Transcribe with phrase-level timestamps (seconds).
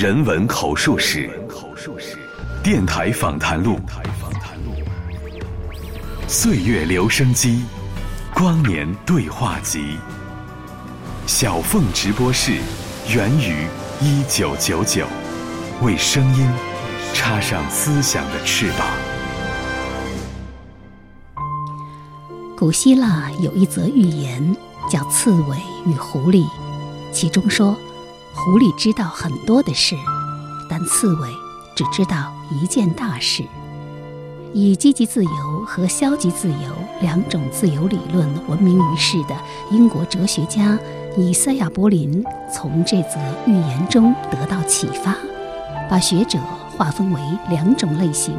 [0.00, 1.28] 人文口述史，
[2.62, 3.78] 电台访谈录，
[6.26, 7.64] 岁月留声机，
[8.32, 9.98] 光年对话集，
[11.26, 12.56] 小凤直播室，
[13.14, 13.66] 源于
[14.00, 15.06] 一九九九，
[15.82, 16.48] 为声音
[17.12, 18.88] 插上思想的翅膀。
[22.56, 24.56] 古希腊有一则寓言，
[24.90, 26.44] 叫《刺猬与狐狸》，
[27.12, 27.76] 其中说，
[28.34, 29.94] 狐狸知道很多的事，
[30.68, 31.28] 但刺猬
[31.74, 33.44] 只知道一件大事。
[34.52, 35.30] 以积极自由
[35.66, 36.56] 和消极自由
[37.00, 39.36] 两种自由理论闻名于世的
[39.70, 40.76] 英国哲学家
[41.16, 45.14] 以赛亚·柏林，从这则寓言中得到启发，
[45.88, 46.38] 把学者
[46.76, 48.34] 划分为两种类型。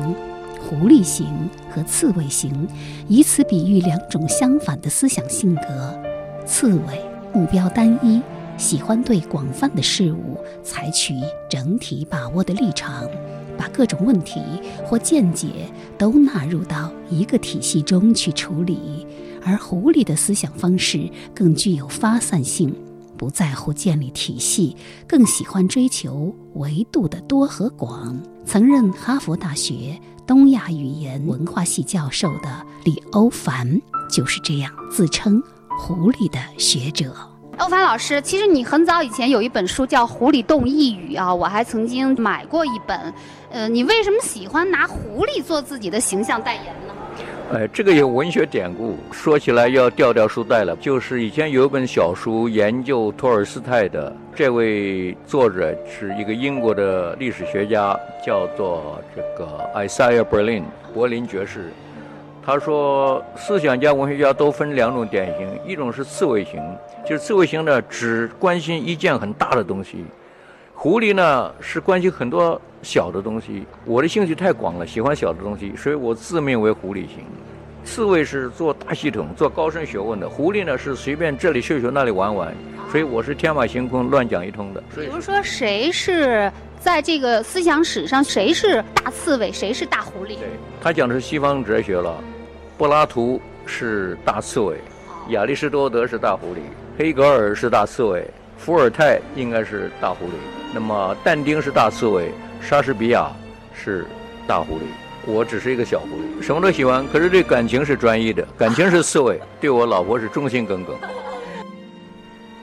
[0.59, 2.67] 狐狸型和刺猬型，
[3.07, 6.01] 以此比喻两种相反的思想性格。
[6.45, 7.01] 刺猬
[7.33, 8.21] 目标单一，
[8.61, 11.15] 喜欢对广泛的事物采取
[11.49, 13.09] 整体把握的立场，
[13.57, 14.39] 把各种问题
[14.85, 19.07] 或见解都纳入到一个体系中去处理。
[19.43, 22.71] 而狐狸的思想方式更具有发散性，
[23.17, 24.77] 不在乎建立体系，
[25.07, 28.15] 更喜欢追求维度的多和广。
[28.45, 29.99] 曾任哈佛大学。
[30.27, 35.41] 东亚语言文化系教授的李欧凡就是这样自称
[35.77, 37.30] “狐狸”的学者。
[37.57, 43.13] 欧凡老师，其实你很早以前有一本书叫《狐狸洞一语》啊，我还曾经买过一本。
[43.51, 46.93] 呃，你为什么喜欢拿狐狸做自己的形象代言呢？
[47.53, 50.75] 哎，这个有文学典故，说起来要掉掉书袋了。
[50.77, 61.71] 就是以前有一本小书研究托尔斯泰的，这位作者是一个英国的历史学家，叫做这个 Isaiah Berlin，柏林爵士。
[62.43, 66.59] 他说，思想家、文学家都分两种典型，一种是刺猬型，
[67.05, 70.03] 就是刺猬型呢只关心一件很大的东西。
[70.73, 77.19] 狐狸呢是关心很多小的东西，我的兴趣太广了，喜欢小的东西，所以我自命为狐狸型。
[77.83, 82.55] 刺猬是做大系统、做高深学问的，狐狸呢是随便这里秀秀那里玩玩，
[82.91, 84.83] 所以我是天马行空、乱讲一通的。
[84.95, 90.37] 比如说，谁是在这个思想史上，谁是大刺猬，谁是大狐狸？
[90.37, 90.47] 对，
[90.79, 92.23] 他讲的是西方哲学了。
[92.81, 94.75] 柏拉图是大刺猬，
[95.29, 96.61] 亚里士多德是大狐狸，
[96.97, 98.27] 黑格尔是大刺猬，
[98.57, 100.31] 伏尔泰应该是大狐狸。
[100.73, 103.31] 那么，但丁是大刺猬，莎士比亚
[103.71, 104.07] 是
[104.47, 104.81] 大狐狸，
[105.27, 107.07] 我只是一个小狐狸，什么都喜欢。
[107.09, 110.97] 可是对感情是专一的，感情是刺猬， 对我老婆是忠心耿耿。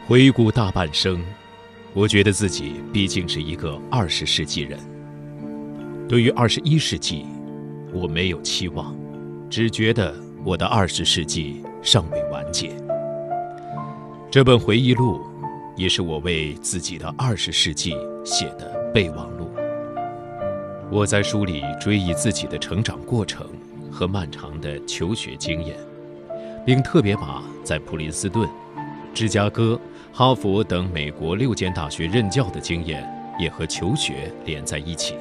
[0.09, 1.23] 回顾大半生，
[1.95, 4.81] 我觉得自己毕竟是一个二十世纪人。
[6.09, 7.25] 对于二十一世纪，
[7.93, 8.98] 我没有期望，
[9.51, 10.15] 只觉得
[10.45, 12.71] 我的二十世纪尚未完结。
[14.31, 15.29] 这本回忆录。
[15.79, 19.49] 也是我为自己的二十世纪写的备忘录。
[20.91, 23.47] 我在书里追忆自己的成长过程
[23.89, 25.77] 和漫长的求学经验，
[26.67, 28.49] 并特别把在普林斯顿、
[29.15, 29.81] 芝加哥、
[30.13, 33.09] 哈佛等美国六间大学任教的经验
[33.39, 35.15] 也和求学连在一起。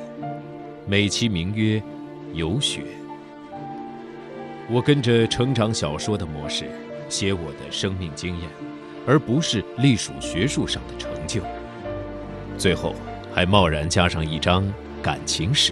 [0.88, 1.80] 美其名曰
[2.34, 2.82] “游学”。
[4.70, 6.66] 我跟着成长小说的模式
[7.10, 8.50] 写我的生命经验。
[9.10, 11.42] 而不是隶属学术上的成就。
[12.58, 12.94] 最后
[13.34, 14.70] 还贸然加上一张
[15.02, 15.72] 感情史，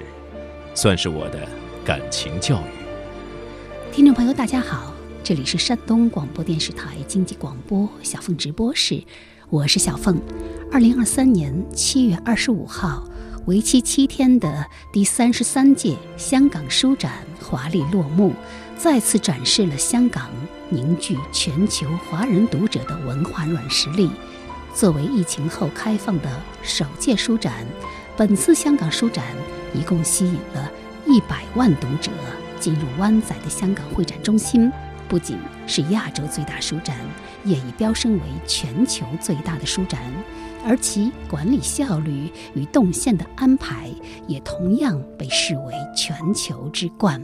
[0.74, 1.46] 算是我的
[1.84, 3.92] 感情教育。
[3.92, 9.04] 听众朋友，大家好，这里是山东广播电视台经济广播小凤直播室，
[9.50, 10.18] 我是小凤。
[10.72, 13.04] 二零二三年七月二十五号，
[13.48, 18.32] 为期七天的第三十三届香港书展华丽落幕，
[18.78, 20.30] 再次展示了香港。
[20.70, 24.10] 凝聚全球华人读者的文化软实力。
[24.74, 27.66] 作为疫情后开放的首届书展，
[28.18, 29.24] 本次香港书展
[29.76, 30.72] 一共吸引了
[31.06, 32.12] 一百万读者
[32.60, 34.72] 进入湾仔的香港会展中心。
[35.08, 35.38] 不仅
[35.68, 36.98] 是亚洲最大书展，
[37.44, 40.02] 也已飙升为全球最大的书展，
[40.66, 43.88] 而其管理效率与动线的安排
[44.28, 47.24] 也同样被视为全球之冠。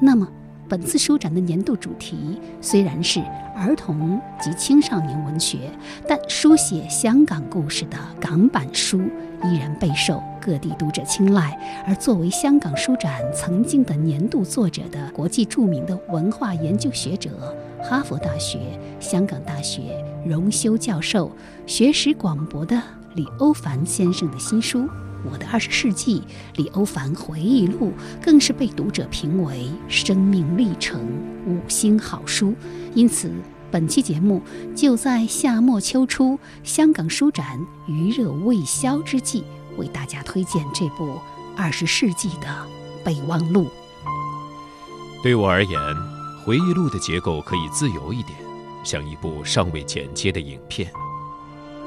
[0.00, 0.26] 那么？
[0.70, 3.20] 本次书展的年度主题虽然是
[3.56, 5.68] 儿童及青少年文学，
[6.06, 9.00] 但书写香港故事的港版书
[9.42, 11.58] 依然备受各地读者青睐。
[11.84, 17.52] 而作为香港书展曾经的年度作者的国际著名的文化研究学者、
[17.82, 18.60] 哈佛大学、
[19.00, 19.82] 香港大学
[20.24, 21.32] 荣休教授、
[21.66, 22.80] 学识广博的
[23.16, 24.88] 李欧凡先生的新书。
[25.24, 26.22] 我的二十世纪，
[26.56, 31.00] 李欧凡回忆录更是被读者评为生命历程
[31.46, 32.54] 五星好书。
[32.94, 33.30] 因此，
[33.70, 34.42] 本期节目
[34.74, 39.44] 就在夏末秋初香港书展余热未消之际，
[39.76, 41.18] 为大家推荐这部
[41.56, 42.66] 二十世纪的
[43.04, 43.66] 备忘录。
[45.22, 45.78] 对我而言，
[46.44, 48.38] 回忆录的结构可以自由一点，
[48.82, 50.90] 像一部尚未剪接的影片。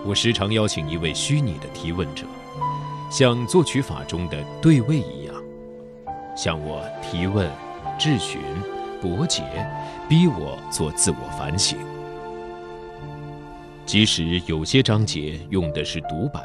[0.06, 2.26] 我时常邀请一位虚拟的提问者，
[3.14, 5.36] 像作曲法中的对位一样，
[6.36, 7.48] 向我提问、
[8.00, 8.42] 质询、
[9.00, 9.44] 驳解，
[10.10, 11.78] 逼我做自我反省。
[13.86, 16.42] 即使有些章节用的是独白，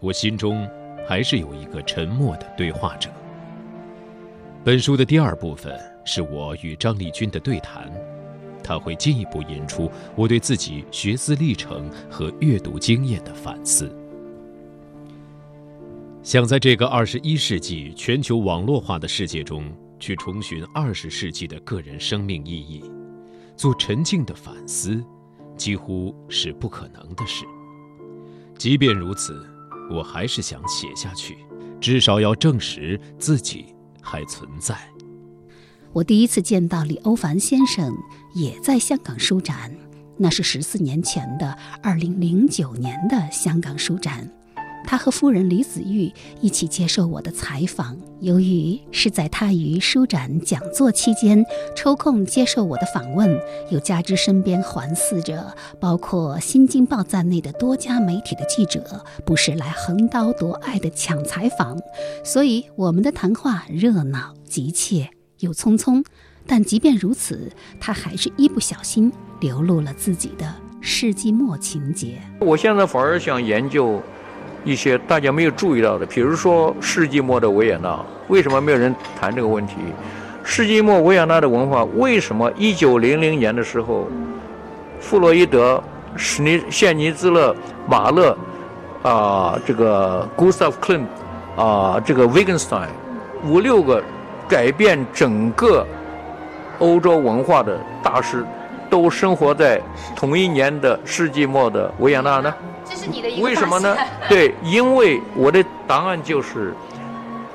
[0.00, 0.68] 我心中
[1.06, 3.08] 还是有一个沉默的对话者。
[4.64, 5.72] 本书的第二部分
[6.04, 7.88] 是我与张丽君的对谈。
[8.60, 13.88] 他会进一步引出我对自己学思历程和阅读经验的反思。
[16.26, 22.82] 想在这个二十一世纪全球网络化的世界中去重寻二十世纪的个人生命意义，
[23.56, 25.00] 做沉静的反思，
[25.56, 27.44] 几乎是不可能的事。
[28.58, 29.40] 即便如此，
[29.88, 31.38] 我还是想写下去，
[31.80, 33.66] 至少要证实自己
[34.02, 34.76] 还存在。
[35.92, 37.96] 我第一次见到李欧凡先生，
[38.34, 39.72] 也在香港书展，
[40.16, 44.28] 那是十四年前的二零零九年的香港书展。
[44.86, 47.96] 他和夫人李子玉一起接受我的采访。
[48.20, 51.44] 由于是在他于书展讲座期间
[51.74, 53.38] 抽空接受我的访问，
[53.70, 61.78] 又加之身边环伺着包括《新京报》在内的多家媒体的记者，不时来横刀夺爱的抢采访，
[62.24, 65.10] 所以我们的谈话热闹急切。
[65.40, 66.02] 又匆匆，
[66.46, 70.50] 但即便如此，他还是一不小心流露了自己的
[70.80, 72.18] 世纪末情节。
[72.40, 74.00] 我现在反而想研究
[74.66, 77.98] 一些大家没有注意到的，比如说世纪末的维也纳，
[78.28, 79.76] 为什么没有人谈这个问题？
[80.44, 84.06] 世纪末维也纳的文化为什么一九零零年的时候，
[85.00, 85.82] 弗洛伊德、
[86.16, 87.56] 史尼谢尼兹勒、
[87.88, 88.36] 马勒
[89.02, 91.06] 啊，这个 Gustav Klimt
[91.56, 92.88] 啊，这个 Wittgenstein
[93.44, 94.02] 五六个。
[94.48, 95.84] 改变整个
[96.78, 98.46] 欧洲文化的大师，
[98.88, 99.82] 都生活在
[100.14, 102.54] 同一年的世纪末的维也纳呢？
[102.88, 103.96] 这是你的一个为什么呢？
[104.28, 106.74] 对，因为我的答案就是，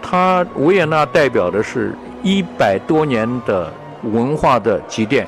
[0.02, 3.72] 它维也纳代表的是一百多年的
[4.04, 5.28] 文化的积淀。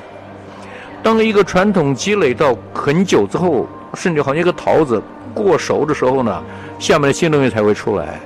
[1.02, 5.02] 当一个传统积累到很久之后，甚至好像一个桃子
[5.34, 6.42] 过熟的时候呢，
[6.78, 8.18] 下面的新东西才会出来。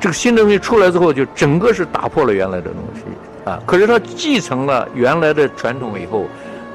[0.00, 3.58] 这个新东西出来之后，就整个是打破了原来的东西啊！
[3.66, 6.26] 可是它继承了原来的传统以后，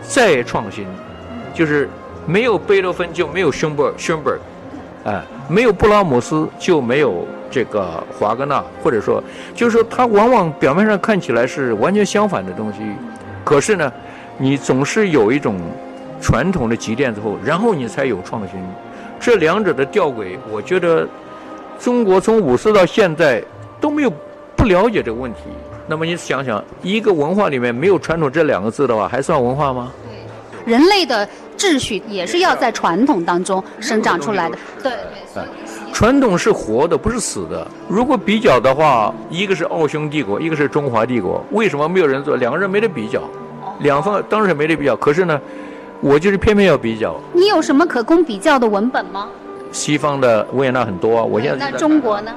[0.02, 0.86] 再创新，
[1.54, 1.90] 就是
[2.26, 4.32] 没有贝多芬就没有勋伯勋伯，
[5.04, 9.24] 啊，没有布拉姆斯就没有这个华格纳，或者说，
[9.54, 12.80] 就是说他往往表面上看起来是完全相反的东西，
[13.44, 13.92] 可是呢，
[14.38, 15.60] 你总是有一种
[16.22, 18.60] 传统的积淀之后，然后你才有创新，
[19.20, 21.08] 这两者的吊诡，我觉得。
[21.80, 23.44] 中国从五四到现在
[23.82, 24.14] 都没有
[24.56, 25.40] 不了解这个问题。
[25.86, 29.92] 那么你想想，一个文化里面没有传统这两个字的话，还算文化吗？
[30.66, 31.28] 人类的
[31.58, 34.58] 秩序也是要在传统当中生长出来的。
[34.82, 34.92] 对
[35.34, 35.44] 对。
[35.94, 37.68] 传统是活的，不是死的。
[37.88, 42.36] 如果比较的话，一个是奥匈帝国，一个是中华帝国，为什么没有人做？
[42.36, 43.22] 两个人没得比较，
[43.80, 44.96] 两方当然没得比较。
[44.96, 45.40] 可是呢，
[46.02, 47.16] 我就是偏偏要比较。
[47.32, 49.30] 你有什么可供比较的文本吗？
[49.72, 52.32] 西方的维也纳很多，我现在那中国呢？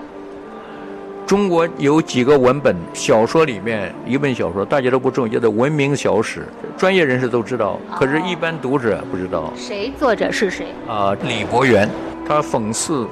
[1.27, 6.41] 中国有几个文本小说里面一本小说，大家都不重，叫做《文明小史》，
[6.81, 9.53] 专业人士都知道，可是一般读者不知道。
[9.57, 10.69] 谁作者是谁？
[10.89, 11.91] 啊，李伯元，
[12.25, 13.05] 他讽刺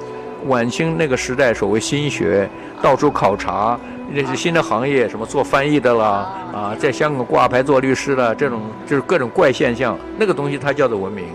[0.45, 2.49] 晚清那个时代所谓新学，
[2.81, 3.77] 到处考察
[4.09, 11.25] 那些新的行业，什么做翻译的啦，啊，在香港挂牌做律师的这种，就是各种怪现象，那个东西他叫做文明。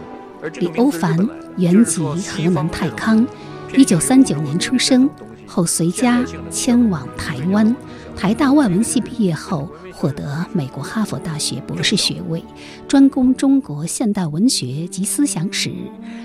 [0.54, 1.14] 李欧凡
[1.58, 3.26] 原籍河南太康，
[3.74, 5.06] 一九三九年出生，
[5.50, 7.74] 后随家迁往台湾。
[8.16, 12.44] 台大外文系毕业后，获得美国哈佛大学博士学位，
[12.86, 15.72] 专攻中国现代文学及思想史。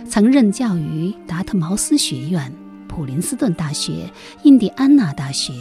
[0.08, 2.54] 曾任教于达特茅斯学院、
[2.88, 4.08] 普林斯顿大学、
[4.44, 5.54] 印第安纳大学、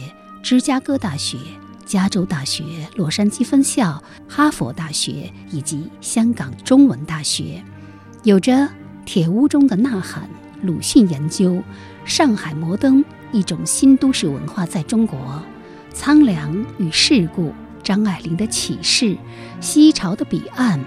[0.43, 1.39] 芝加哥大学、
[1.85, 2.63] 加州大学
[2.95, 7.63] 洛杉矶分校、哈佛大学以及香港中文大学。
[8.21, 8.69] 有着
[9.05, 10.29] 铁屋中的呐喊，
[10.61, 11.63] 鲁迅研究
[12.03, 15.41] 上海摩登一种新都市文化在中国，
[15.93, 17.53] 苍凉与世故，
[17.83, 19.17] 张爱玲的启示，
[19.59, 20.79] 西潮的彼岸，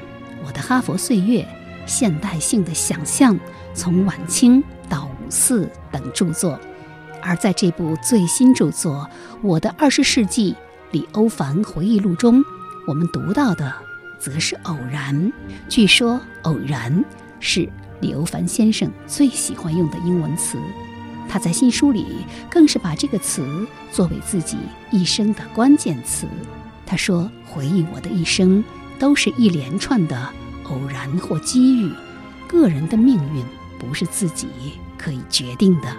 [0.47, 1.47] 我的哈佛岁月，
[1.87, 3.38] 现代性的想象，
[3.75, 6.59] 从晚清到五四等著作，
[7.23, 9.09] 而在这部最新著作
[9.42, 10.52] 《我的二十世纪》
[10.90, 12.42] 李欧凡回忆录中，
[12.87, 13.73] 我们读到的
[14.18, 15.33] 则是偶然。
[15.68, 17.04] 据说偶然。
[17.40, 17.68] 是
[18.00, 20.59] 李欧凡先生最喜欢用的英文词，
[21.28, 24.56] 他在新书里更是把这个词作为自己
[24.90, 26.26] 一生的关键词。
[26.87, 28.64] 他说：“回忆我的一生，
[28.99, 30.28] 都是一连串的
[30.64, 31.92] 偶然或机遇，
[32.47, 33.44] 个人的命运
[33.78, 34.49] 不是自己
[34.97, 35.94] 可以决定的。”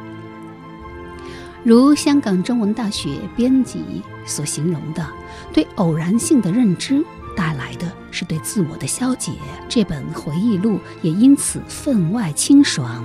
[1.63, 5.05] 如香港中文大学编辑所形容的，
[5.53, 7.03] 对偶然性的认知
[7.35, 9.33] 带来的是对自我的消解。
[9.67, 13.03] 这本回忆录也因此分外清爽。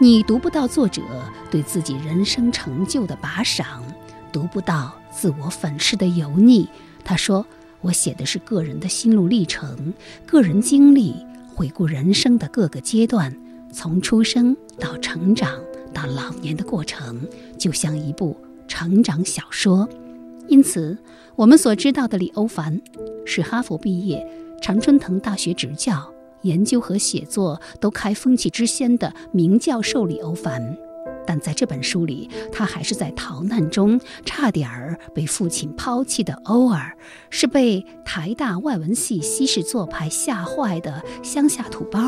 [0.00, 1.00] 你读不到作者
[1.50, 3.82] 对自己人生成就的拔赏，
[4.32, 6.68] 读不到自我粉饰的油腻。
[7.04, 7.46] 他说
[7.80, 9.94] ：“我写的是个人的心路历程，
[10.26, 11.14] 个人经历，
[11.54, 13.34] 回顾人生的各个阶段，
[13.72, 15.48] 从出生到成长。”
[15.94, 17.24] 到老年的过程，
[17.56, 18.36] 就像一部
[18.66, 19.88] 成长小说。
[20.48, 20.98] 因此，
[21.36, 22.80] 我们所知道的李欧凡，
[23.24, 24.26] 是哈佛毕业、
[24.60, 26.12] 常春藤大学执教、
[26.44, 30.83] 研究和写作都开风气之先的名教授李欧凡。
[31.26, 36.96] 但在这本书里，他还是在逃难中差点儿被父亲抛弃的欧尔，
[37.30, 42.00] 是被台大外文系西式做派吓坏的乡下土包，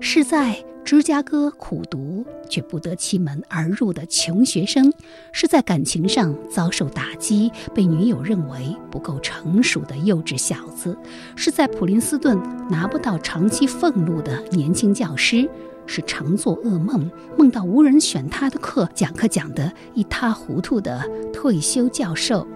[0.00, 0.64] 是在。
[0.82, 4.90] 芝加哥苦读却不得其门而入的穷学生，
[5.30, 10.96] 是在感情上遭受打击、被女友认为不够成熟的幼稚小子，
[11.36, 12.36] 是在普林斯顿
[12.70, 15.48] 拿不到长期俸禄的年轻教师，
[15.92, 22.46] 是常做噩梦，梦到无人选他的课，讲课讲得一塌糊涂的退休教授。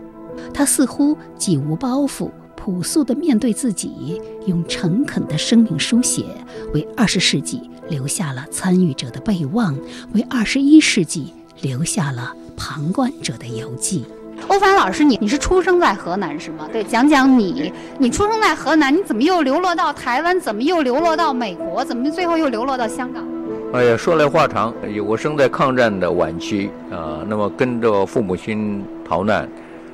[0.52, 2.30] 他似乎既无包袱。
[2.56, 6.24] 朴素的面对自己，用诚恳的生命书写，
[6.72, 7.60] 为二十世纪
[7.90, 9.76] 留下了参与者的备忘，
[10.14, 14.06] 为二十一世纪留下了旁观者的游记。
[14.48, 16.68] 欧凡老师，你你是出生在河南是吗？
[16.72, 20.38] 对，讲讲你，你出生在河南，你怎么又流落到台湾？
[20.38, 21.84] 怎么又流落到美国？
[21.84, 23.24] 怎么最后又流落到香港？
[23.72, 24.72] 哎呀，说来话长。
[25.04, 29.48] 我生在抗战的晚期啊，那么跟着父母亲逃难，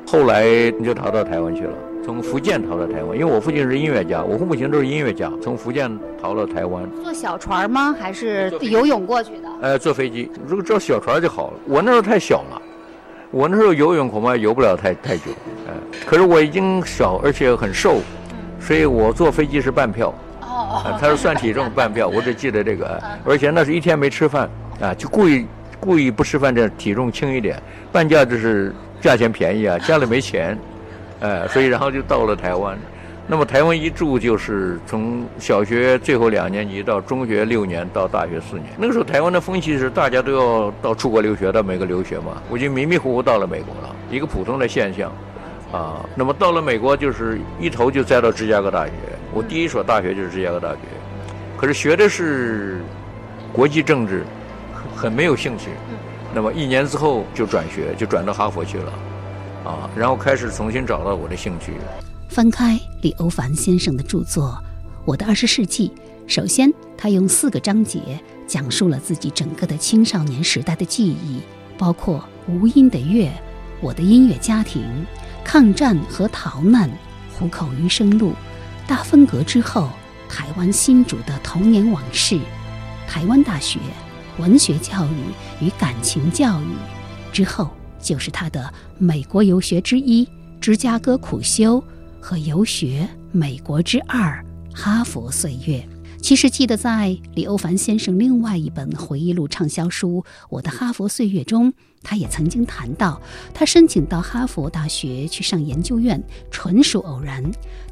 [0.07, 1.73] 后来就逃到台湾去了。
[2.05, 5.31] 从福建逃到台湾，因为我父亲是音乐家，我父母亲都是音乐家。
[5.41, 5.91] 从福建
[6.21, 7.95] 逃到台湾，坐小船吗？
[7.99, 9.49] 还是游泳过去的？
[9.61, 10.31] 呃，坐飞机。
[10.47, 11.55] 如果坐小船就好了。
[11.67, 12.61] 我那时候太小了，
[13.31, 15.25] 我那时候游泳恐怕游不了太太久。
[15.67, 15.73] 呃，
[16.05, 18.01] 可是我已经小，而且很瘦，
[18.61, 20.13] 所以我坐飞机是半票。
[20.41, 20.97] 哦。
[21.01, 23.01] 他是算体重半票， 我只记得这个。
[23.25, 24.49] 而且那是一天没吃饭
[24.81, 25.47] 啊，就故意
[25.79, 27.61] 故意不吃饭，这体重轻一点。
[27.93, 30.59] 半价就是价钱便宜啊，家里没钱。
[31.21, 32.77] 哎，所以然后就到了台湾，
[33.31, 38.67] 那么台湾一住就是从小学最后两年级到中学六年到大学四年。
[38.77, 42.43] 那个时候台湾的风气是大家都要到出国留学，到美国留学嘛。
[42.51, 45.13] 我就迷迷糊糊到了美国了，一个普通的现象，
[45.71, 48.93] 啊，那么到了美国就是一头就栽到芝加哥大学。
[49.33, 50.79] 我第一所大学就是芝加哥大学，
[51.57, 52.81] 可是学的是
[53.53, 54.25] 国际政治，
[54.97, 55.71] 很没有兴趣。
[56.35, 58.93] 那么一年之后就转学，就转到哈佛去了。
[59.67, 61.75] 啊，然后开始重新找到我的兴趣。
[62.31, 64.57] 翻开李欧凡先生的著作
[65.05, 65.89] 《我的二十世纪》，
[66.29, 68.01] 首先他用四个章节
[68.47, 71.41] 讲述了自己整个的青少年时代的记忆，
[71.77, 73.33] 包括无音的月、
[73.81, 75.05] 我的音乐家庭、
[75.43, 76.89] 抗战和逃难、
[77.37, 78.33] 虎口余生路、
[78.87, 79.91] 大分隔之后
[80.29, 82.39] 台湾新竹的童年往事、
[83.09, 83.81] 台湾大学
[84.39, 86.67] 文学教育与感情教育
[87.33, 87.69] 之后。
[88.03, 90.27] 就是他的美国游学之一——
[90.59, 91.85] 芝加哥苦修
[92.21, 95.85] 和游学美国之二——哈佛岁月。
[96.21, 101.73] 其实，记得在李欧凡先生另外一本回忆录畅销书《我的哈佛岁月》中，
[102.03, 103.21] 他也曾经谈到，
[103.55, 107.43] 他申请到哈佛大学去上研究院纯属偶然。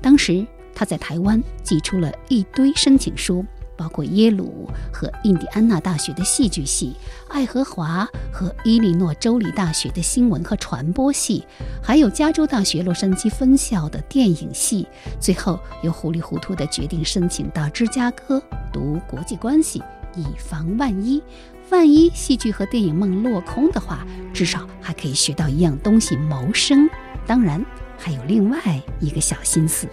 [0.02, 3.42] 当时他在台湾寄出了一堆申请书。
[3.78, 6.96] 包括耶鲁和印第安纳大学的戏剧系，
[7.28, 11.46] 爱荷华和伊利诺州立大学的新闻和传播系，
[11.80, 14.86] 还有加州大学洛杉矶分校的电影系，
[15.20, 18.42] 最后又糊里糊涂地决定申请到芝加哥
[18.72, 19.80] 读国际关系，
[20.16, 21.22] 以防万一。
[21.70, 26.88] 万一戏剧和电影梦落空的话，至少还可以学到一样东西谋生。
[27.26, 27.62] 当然，
[27.98, 28.58] 还有另外
[29.00, 29.86] 一个小心思。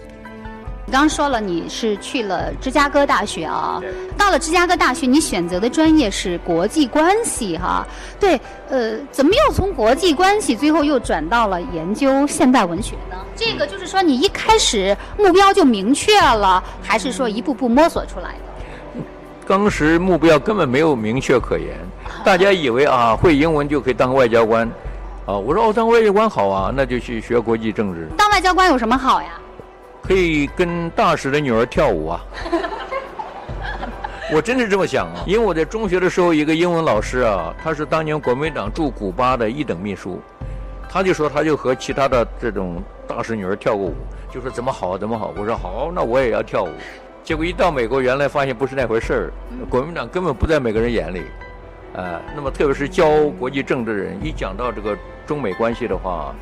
[0.88, 3.82] 你刚刚说了，你是去了芝加哥大学啊？
[4.16, 7.84] 到了芝加哥大学，你选择的专业是国际关系哈？
[8.20, 8.40] 对，
[8.70, 13.18] 呃，怎么又从国际关系最后又转到了研究现代文学呢？
[13.36, 19.02] 这个就是说，你一开始目标就明确了，还是说一步步摸索出来的？
[19.48, 21.78] 当时目标根本没有明确可言，
[22.24, 24.68] 大家以为啊， 会英文就可以当外交官，
[25.26, 28.08] 啊，我说哦，当外交官好啊，那就去学国际政治。
[28.16, 29.30] 当外交官有什么好呀？
[30.08, 32.22] 可以跟大使的女儿跳舞啊！
[34.34, 40.20] 我真是这么想啊，因为我在中学的时候，一个英文老师啊，他是当年国民党驻古巴的一等秘书，
[40.90, 43.96] 他就说他就和其他的这种大使女儿跳过舞，
[44.32, 45.34] 就说怎么好怎么好。
[45.38, 46.70] 我说好，那我也要跳舞。
[47.24, 49.32] 结果一到美国，原来发现不是那回事儿，
[49.70, 51.24] 国民党根本不在每个人眼里，
[51.94, 53.10] 呃，那么特别是教
[53.40, 54.96] 国际政治的人，一讲到这个
[55.26, 56.36] 中美关系的话，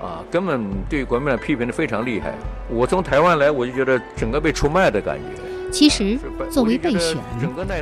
[0.00, 2.34] 啊，根本对国民党批评的非常厉害。
[2.68, 5.42] 我从台湾来，我就觉得整个被出卖的感觉。
[5.70, 6.18] 其实，
[6.50, 7.16] 作为备选，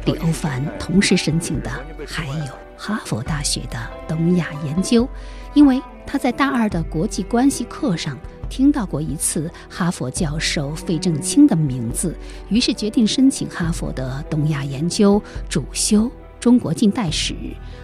[0.05, 1.71] 李欧凡同时申请的
[2.07, 5.09] 还有哈佛大学的东亚研究，
[5.55, 8.19] 因为他在大二的国际关系课上
[8.51, 12.15] 听到过一次哈佛教授费正清的名字，
[12.51, 17.35] 于是决定申请哈佛的东亚研究，主修中国近代史。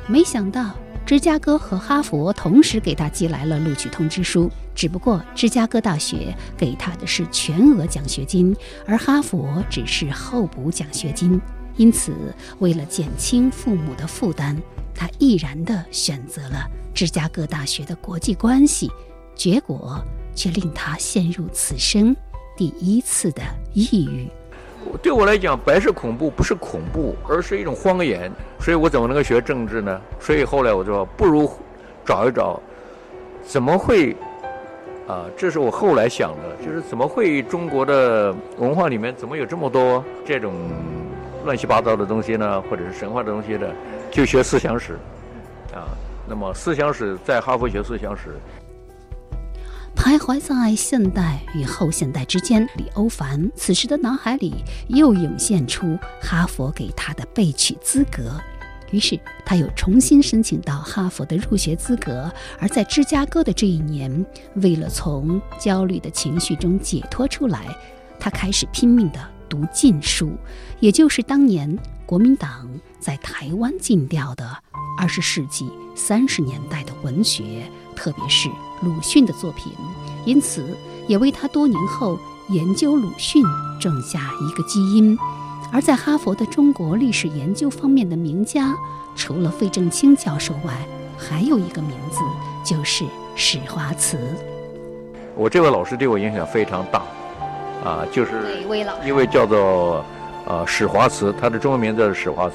[0.07, 0.75] 没想到。
[1.07, 8.57] 芝加哥和哈佛同时给他寄来了录取通知书，只不过芝加哥大学给他的是全额奖学金，
[8.87, 11.39] 而哈佛只是候补奖学金。
[11.77, 14.57] 因此，为了减轻父母的负担，
[14.95, 18.91] 他毅然地选择了芝加哥大学的国际关系，
[19.35, 20.03] 结果
[20.35, 22.17] 却令他陷入此生
[22.57, 23.43] 第一次的
[23.75, 24.27] 抑郁。
[25.03, 28.31] 对我来讲，白色恐怖不是恐怖，而是一种谎言。
[28.61, 30.01] 所以我怎么能够学政治呢？
[30.19, 31.51] 所以后来我就说，不如
[32.05, 32.61] 找一找，
[33.43, 34.17] 怎么会
[35.07, 35.27] 啊？
[35.37, 40.55] 这是我后来想的，就是怎么会中国的文化里面怎么有这么多这种
[41.45, 42.63] 乱七八糟的东西呢？
[42.63, 43.67] 或者是神话的东西呢？
[44.11, 44.95] 就学思想史
[45.75, 45.89] 啊。
[46.27, 48.31] 那么思想史在哈佛学思想史。
[49.97, 54.55] 徘徊在现代与后现代之间，李欧凡此时的脑海里
[54.89, 58.39] 又涌现出哈佛给他的备取资格，
[58.91, 62.31] 于是他又重新申请到哈佛的入学资格。
[62.59, 64.25] 而在芝加哥的这一年，
[64.57, 67.65] 为了从焦虑的情绪中解脱出来，
[68.19, 70.33] 他开始拼命地读禁书，
[70.81, 72.69] 也就是当年国民党
[73.01, 74.55] 在台湾禁掉的
[74.99, 77.63] 二十世纪三十年代的文学。
[77.95, 78.49] 特别是
[78.83, 79.73] 鲁迅的作品，
[80.25, 80.77] 因此
[81.07, 83.43] 也为他多年后研究鲁迅
[83.81, 85.17] 种下一个基因。
[85.73, 88.75] 而在哈佛的中国历史研究方面的名家，
[89.17, 90.87] 除了费正清教授外，
[91.19, 92.21] 还有一个名字
[92.65, 93.05] 就是
[93.35, 94.19] 史华慈。
[95.35, 97.03] 我这位老师对我影响非常大，
[97.83, 100.05] 啊，就是一位老一位叫做
[100.47, 102.55] 呃史华慈，他的中文名字是史华慈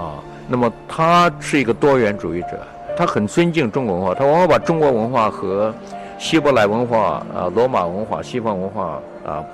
[0.00, 0.14] 啊。
[0.48, 2.66] 那么他是一个多元主义者。
[2.96, 5.74] 他很尊敬中国文化，他往往把中国文化和
[6.18, 9.44] 希伯来文化、啊罗马文化、西方文化啊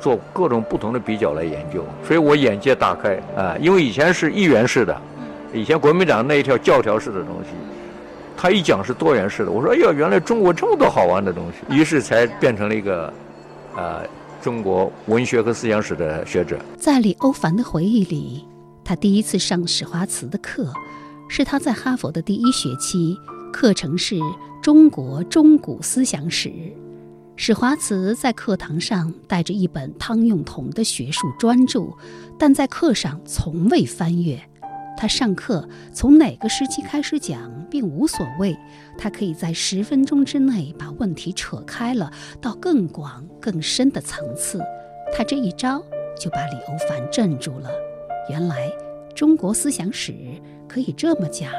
[0.00, 3.54] 做各种不同的比较来研究，所以我眼界大开啊。
[3.60, 4.96] 因为以前是一元式的，
[5.52, 7.50] 以前国民党那一条教条式的东西，
[8.36, 9.50] 他一讲是多元式的。
[9.50, 13.12] 我说，哎呀，原来中国这么多好玩的东西，于是才变成了一个
[13.76, 14.00] 啊
[14.40, 16.56] 中国文学和思想史的学者。
[16.78, 18.46] 在李欧凡的回忆里，
[18.82, 20.72] 他第一次上史华慈的课。
[21.28, 23.16] 是他在哈佛的第一学期，
[23.52, 24.18] 课程是
[24.62, 26.50] 中国中古思想史。
[27.36, 31.90] 史华慈在课堂上带着一本汤用彤的学术专著，
[32.38, 34.40] 但在课上从未翻阅。
[34.96, 38.58] 他上课从哪个时期开始讲并无所谓，
[38.96, 42.10] 他可以在十分钟之内把问题扯开了
[42.40, 44.60] 到更广更深的层次。
[45.16, 45.80] 他这一招
[46.18, 47.70] 就把李欧凡镇住了。
[48.28, 48.68] 原来
[49.14, 50.12] 中国思想史。
[50.68, 51.50] 可以这么讲，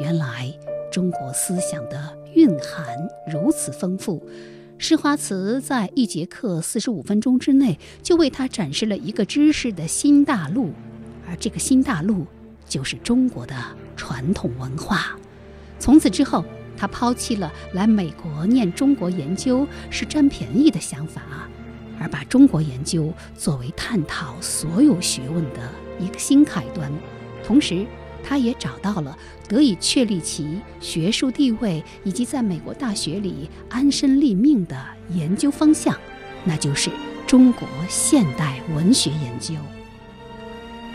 [0.00, 0.50] 原来
[0.90, 4.26] 中国思想的蕴含如此丰富。
[4.78, 10.70] 施华慈在一节课四十五分钟之内，就为他展示了一个知识的新大陆，
[11.28, 12.26] 而这个新大陆
[12.66, 13.54] 就是中国的
[13.96, 15.16] 传统文化。
[15.78, 16.44] 从此之后，
[16.76, 21.22] 他抛弃了来美国念中国研究是占便宜的想法，
[22.00, 26.90] 而把中国研究作为探讨所有学问的一个新开端，
[27.44, 27.84] 同时。
[28.28, 29.16] 他也找到了
[29.48, 34.76] 得以确立其学术地位以及在美国大学里安身立命的
[35.14, 35.96] 研究方向，
[36.44, 36.90] 那就是
[37.26, 39.54] 中国现代文学研究。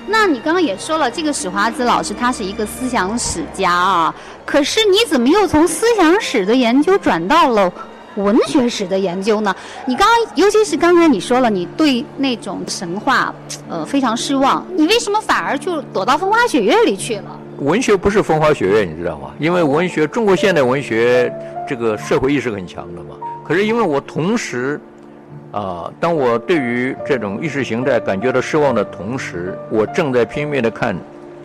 [0.06, 4.14] 那你刚刚也说了，这个史华子老师他是一个思想史家啊，
[4.46, 7.74] 可是你怎么又从思想史的研究转到了
[8.16, 9.56] 文学史的研究呢？
[9.86, 13.34] 你刚刚，尤其是刚才你说了，你对那种神话，
[13.70, 17.40] 呃，非常失望，你为什么反而就躲到风花雪月里去了？
[17.60, 19.32] 文学不是风花雪月，你知道吗？
[19.40, 21.34] 因为文学，中国现代文学
[21.68, 23.16] 这个社会意识很强的嘛。
[23.44, 24.80] 可是因为我同时，
[25.52, 30.96] 啊，当我对于这种意识形态感觉到失望的同时，我正在拼命的看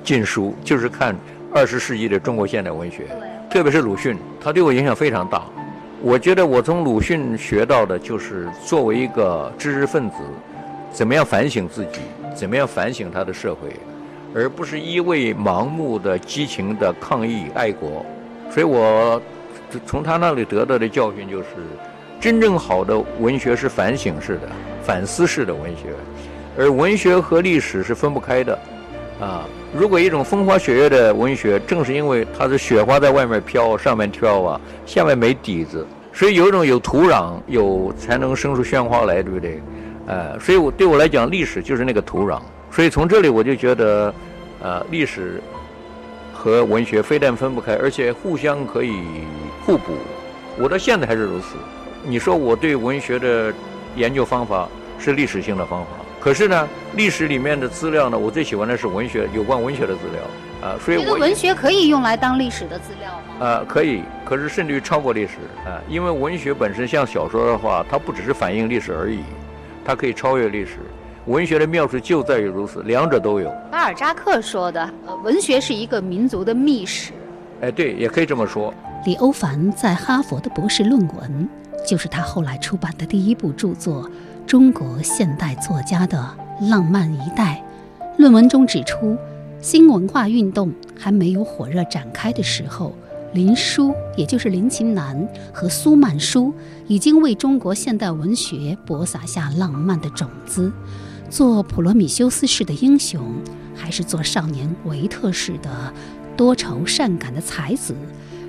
[0.02, 1.14] 禁书，就是看
[1.52, 3.06] 二十世纪的中国现代文学，
[3.50, 5.42] 特别是鲁迅，他对我影响非常大。
[6.00, 10.16] 我觉得我从鲁迅学到的就是作为一个知识分子，
[10.92, 12.00] 怎么样反省自己，
[12.36, 13.68] 怎么样反省他的社会，
[14.32, 18.06] 而不是一味盲目的、激情的抗议爱国。
[18.48, 19.20] 所以我
[19.84, 21.48] 从他那里得到的教训就是，
[22.20, 24.42] 真正好的文学是反省式的、
[24.84, 25.88] 反思式的文学，
[26.56, 28.56] 而文学和历史是分不开的。
[29.20, 29.44] 啊，
[29.76, 39.60] 如果一种风花雪月的文学，正是因为它是雪花在外面飘，上面飘啊，下面没底子，所以有一种有土壤，有才能生出鲜花来，对不对？
[40.06, 42.40] 呃，所以我对我来讲，历史就是那个土壤。
[42.70, 44.14] 所以从这里我就觉得，
[44.60, 45.40] 呃，历史
[46.32, 49.02] 和文学非但分不开，而且互相可以
[49.66, 49.92] 互补。
[50.58, 51.56] 我到现在还是如此。
[52.04, 53.52] 你说我对文学的
[53.96, 54.66] 研究方法
[54.98, 55.90] 是历史性的方法。
[56.20, 63.46] 可是呢，历史里面的资料呢，我最喜欢的是文学有关文学的资料啊，所以这个文学可以用来当历史的资料吗？
[63.46, 69.20] 啊，可以，可是甚至于超过历史啊，因为文学本身像小说的话，它不只是反映历史而已，
[69.84, 70.78] 它可以超越历史。
[71.26, 73.48] 文学的妙处就在于如此，两者都有。
[73.70, 77.12] 巴尔扎克说的，呃，文学是一个民族的秘史。
[77.60, 78.72] 哎，对，也可以这么说。
[79.04, 81.48] 李欧凡在哈佛的博士论文，
[81.86, 84.10] 就是他后来出版的第一部著作。
[84.48, 87.62] 中国现代作家的浪漫一代，
[88.16, 89.14] 论文中指出，
[89.60, 92.94] 新文化运动还没有火热展开的时候，
[93.34, 96.50] 林纾，也就是林琴南和苏曼殊，
[96.86, 100.72] 已经为中国现代文学播撒下浪漫的种子。
[101.28, 103.22] 做普罗米修斯式的英雄，
[103.76, 105.92] 还是做少年维特式的
[106.38, 107.94] 多愁善感的才子，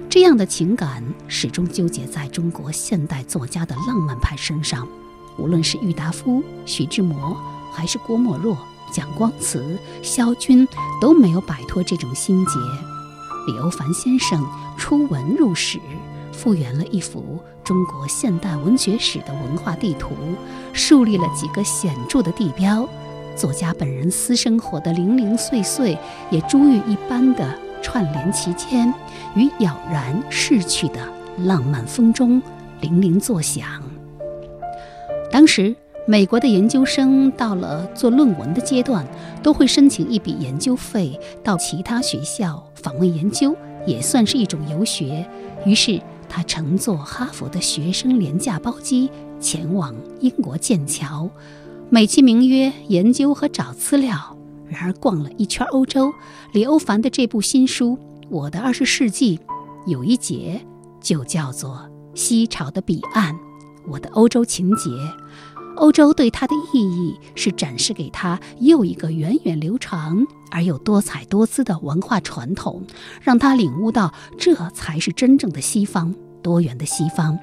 [0.10, 4.88] 这样的情感始终纠结在中国现代作家的浪漫派身上。
[5.40, 7.36] 无论是郁达夫、徐志摩，
[7.72, 8.58] 还是郭沫若、
[8.92, 10.68] 蒋光慈、萧军，
[11.00, 12.60] 都没有摆脱这种心结。
[13.48, 14.46] 李欧凡先生
[14.78, 15.80] 出文入史，
[16.34, 20.14] 复原了一幅中国现代文学史的文化地图，
[20.74, 22.88] 树立了几个显著的地标。
[23.36, 25.98] 作家本人私生活的零零碎碎，
[26.30, 28.94] 也珠玉一般的串联其间，
[29.36, 31.00] 与杳然逝去的
[31.38, 32.42] 浪漫风中
[32.82, 33.82] 零零作响。
[35.40, 35.74] 当时，
[36.06, 39.08] 美国的研究生到了做论文的阶段，
[39.42, 43.56] 都会申请一笔研究费到其他学校访问研究，
[43.88, 45.26] 也算是一种游学。
[45.66, 51.30] 于是，他乘坐哈佛的学生廉价包机前往英国剑桥，
[51.90, 54.36] 美其名曰研究和找资料。
[54.68, 56.12] 然而，逛了一圈欧洲，
[56.52, 57.92] 李欧凡的这部新书
[58.30, 59.38] 《我的二十世纪》，
[59.88, 60.60] 有一节
[61.00, 63.34] 就叫做《西潮的彼岸》。
[63.88, 64.92] 我的欧洲情节，
[65.80, 72.84] 欧洲对他的意义是展示给他又一个源远流长而又多彩多姿的文化传统，
[73.22, 76.14] 让他领悟到这才是真正的西方，
[76.44, 77.40] 多元的西方。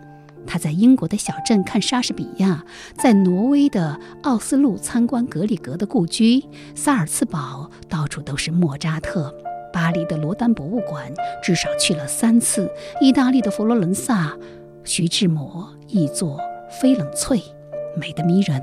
[0.47, 2.63] 他在英国的小镇看莎士比亚，
[2.95, 6.45] 在挪威的奥斯陆参观格里格的故居，
[6.75, 9.35] 萨尔茨堡到处都是莫扎特，
[9.73, 11.11] 巴黎的罗丹博物馆
[11.43, 12.71] 至少去了三次，
[13.01, 14.37] 意大利的佛罗伦萨，
[14.85, 15.67] 徐志摩。
[15.89, 16.37] 一座
[16.83, 17.41] 翡冷翠，
[17.97, 18.63] 美得迷人。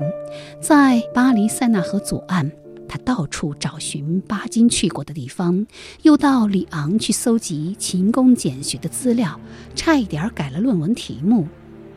[0.60, 2.50] 在巴黎塞纳河左岸，
[2.88, 5.66] 他到处找寻巴金去过的地方，
[6.02, 9.40] 又到里昂去搜集勤工俭学的资料，
[9.74, 11.48] 差一点改了论文题目。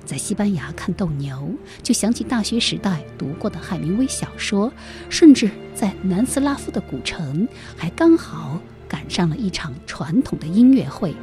[0.05, 1.51] 在西班牙看斗牛，
[1.83, 4.71] 就想起大学时代读过的海明威小说，
[5.09, 11.13] 甚至在南斯拉夫的古城，还刚好赶上了一场传统的音乐会。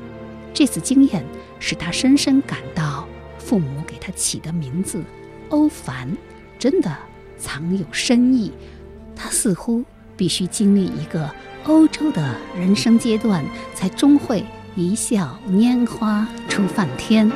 [0.52, 1.24] 这次经验
[1.58, 3.08] 使他深深感到。
[3.38, 5.04] 父母给他起的名字
[5.54, 6.08] 欧凡，
[6.58, 6.92] 真的
[7.38, 8.52] 藏有深意。
[9.14, 9.84] 他似乎
[10.16, 11.30] 必须经历一个
[11.62, 17.30] 欧洲的人生阶段，才终会一笑拈花出梵天。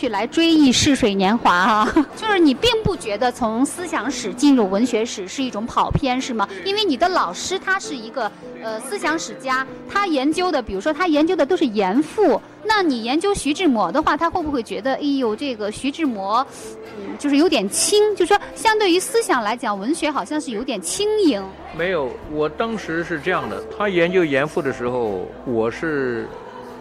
[0.00, 6.48] 去来追忆逝水年华啊， 就是你并不觉得从思想史进入文学史是一种跑偏是吗？
[6.64, 8.32] 因为你的老师他是一个
[8.62, 16.46] 呃思想史家，他研究的，比如说他研究的都是严复，那你研究徐志摩的话，他会不会觉得，哎呦，这个徐志摩，
[16.96, 21.44] 嗯，就是有点轻，就是说相对于思想来讲，文学好像是有点轻盈。
[21.76, 26.26] 没有，我当时是这样的，他研究严复的时候，我是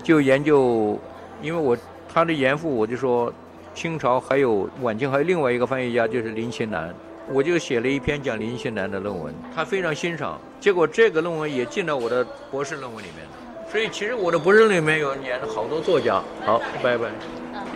[0.02, 0.98] 就研究，
[1.42, 1.78] 因为我
[2.12, 3.32] 他的严复，我就说
[3.74, 6.94] 清朝还有晚清还有另外一个翻译家就是林清南，
[7.32, 13.26] 我就写了一篇讲林清南的论文，他非常欣赏，结果这个论文也进到我的博士论文里面，
[13.72, 17.10] 所以其实我的博士论文里面有演了好多作家，好，拜拜，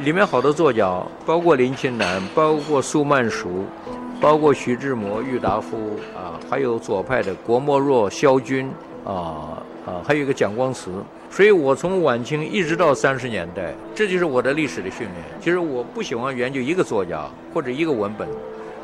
[0.04, 3.66] 里面好多作家，包括林清南，包括苏曼殊。
[4.22, 8.72] 包括徐志摩、郁达夫啊，还有左派的郭沫若、萧军
[9.04, 10.92] 啊啊，还有一个蒋光慈。
[11.36, 15.18] 所以我从晚清一直到三十年代，这就是我的历史的训练。
[15.42, 18.28] 其实我不喜欢研究一个作家或者一个文本，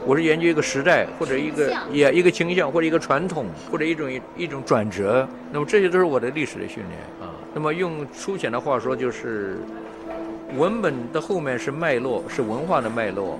[0.03, 5.27] 我是研究一个时代或者一个也一个倾向或者一个传统或者一种一种转折。
[5.51, 7.29] 那么这些都是我的历史的训练啊。
[7.53, 9.57] 那么用粗浅的话说，就是
[10.57, 13.39] 文本的后面是脉络，是文化的脉络。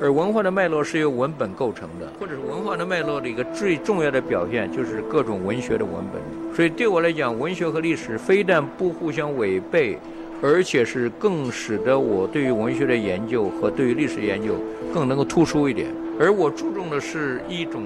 [0.00, 6.22] 而文化的脉络是由文本构成的，或者是文化的脉络的一个最重要的表现，就是各种文学的文本。
[6.54, 9.98] 所以对我来讲，文学和历史非但不互相违背，
[10.40, 14.54] 而且是更使得我对于文学的研究和对于历史研究
[14.94, 15.88] 更能够突出一点。
[16.20, 17.82] 而我注重的是一种，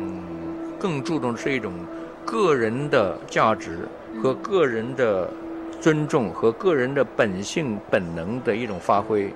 [0.79, 1.73] 更注重的是一种
[2.27, 3.79] 个人的价值
[4.23, 5.31] 和个人的
[5.81, 9.33] 尊重和个人的本性本能的一种发挥。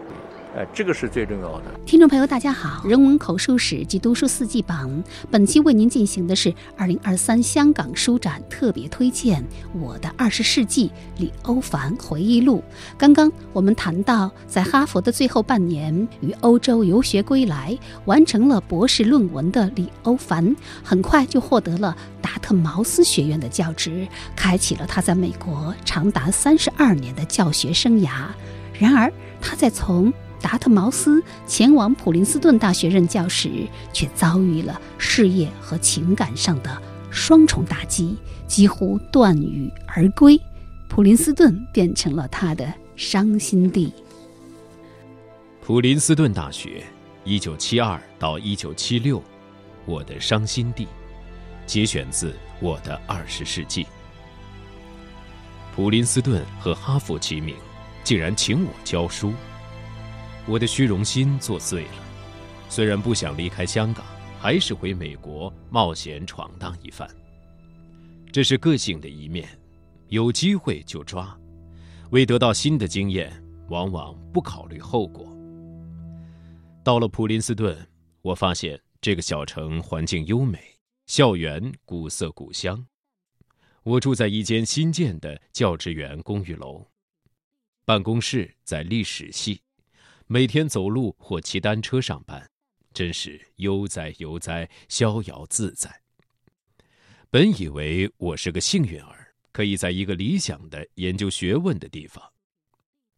[0.57, 1.65] 哎，这个是最重要的。
[1.85, 4.91] 听众朋友，大家好，《人文口述史及读书四季榜》
[5.31, 9.43] 本期为您进行的是二零二三香港书展特别推荐
[9.79, 12.65] 《我的二十世纪：李欧凡回忆录》。
[12.97, 28.29] 刚刚我们谈到，在哈佛的最后半年与欧洲游学归来，完成了博士论文的李欧凡，很快就获得了达特茅斯学院的教职，开启了他在美国长达三十二年的教学生涯。
[28.79, 30.13] 然而，他在从
[30.47, 36.81] 达特茅斯前往普林斯顿大学任教时，却遭遇了事业和情感上的
[37.11, 40.41] 双重打击，几乎断羽而归。
[40.87, 43.93] 普林斯顿变成了他的伤心地。
[45.61, 46.85] 普林斯顿大学，
[47.25, 49.21] 一九七二到一九七六，
[49.85, 50.87] 我的伤心地，
[51.67, 52.31] 节选自
[52.61, 53.83] 《我的二十世纪》。
[55.75, 57.57] 普林斯顿和哈佛齐名，
[58.05, 59.33] 竟然请我教书。
[60.49, 62.05] 我的虚荣心作祟了，
[62.69, 64.07] 虽然不想离开香港，
[64.39, 67.09] 还是回美国冒险闯荡一番。
[68.31, 69.49] 这是个性的一面，
[70.07, 71.37] 有机会就抓，
[72.11, 73.33] 为得到新的经验，
[73.71, 75.27] 往往不考虑后果。
[76.85, 77.77] 到了普林斯顿，
[78.23, 80.61] 我发现这个小城环境优美，
[81.07, 82.87] 校园古色古香。
[83.83, 86.87] 我住在一间新建的教职员公寓楼，
[87.85, 89.61] 办公室在历史系。
[90.29, 92.51] 每天走路或骑单车上班，
[92.93, 96.03] 真是悠哉悠哉，逍遥自在。
[97.31, 102.33] 本以为我是个幸运儿，可以在一个理想的研究学问的地方，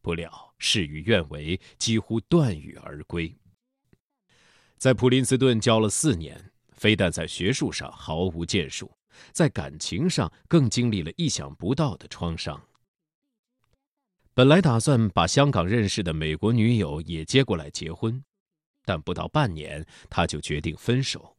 [0.03, 3.35] 不料事与愿违，几乎断羽而归。
[4.77, 8.93] 在普林斯顿教了四年，非但在学术上毫无建树，
[9.33, 12.63] 在感情上更经历了意想不到的创伤。
[14.39, 18.23] 本来打算把香港认识的美国女友也接过来结婚，
[18.85, 21.37] 但不到半年，他就决定分手。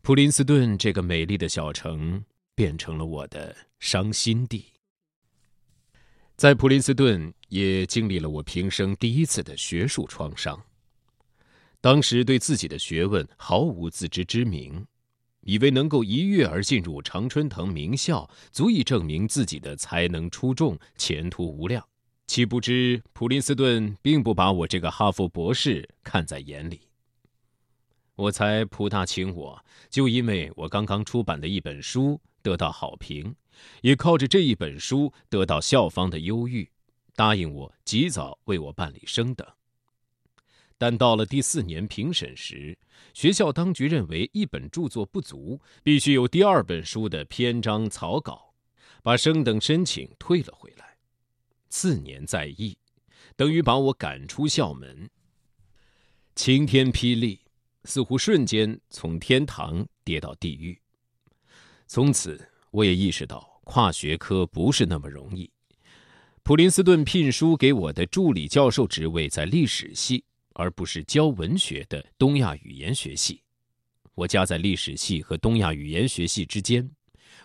[0.00, 4.64] 普林斯顿这个美丽的小城变成了我的伤心地。
[6.34, 10.58] 在普林斯顿也经历了我平生第一次的学术创伤。
[11.82, 14.82] 当时对自己的学问毫无自知之明。
[15.46, 21.86] 以为能够一跃而进入常春藤名校，足以证明自己的才能出众、前途无量，
[22.26, 26.80] 岂不知普林斯顿并不把我这个哈佛博士看在眼里。
[28.16, 33.36] 我猜普大请我，就因为我刚刚出版的一本书得到好评，
[33.82, 36.68] 也靠着这一本书得到校方的优遇，
[37.14, 39.46] 答应我及早为我办理升等。
[40.78, 42.76] 但到了第四年评审时，
[43.14, 48.54] 学校当局认为一本著作不足，必须有第二本书的篇章草稿，
[49.02, 50.96] 把升等申请退了回来。
[51.70, 52.76] 次年再议，
[53.36, 55.08] 等于把我赶出校门。
[56.34, 57.40] 晴天霹雳，
[57.84, 60.78] 似乎瞬间从天堂跌到地狱。
[61.86, 65.50] 从此，我也意识到跨学科不是那么容易。
[66.42, 70.22] 普林斯顿聘书给我的助理教授职位在历史系。
[70.56, 73.42] 而不是教文学的东亚语言学系，
[74.14, 76.90] 我夹在历史系和东亚语言学系之间。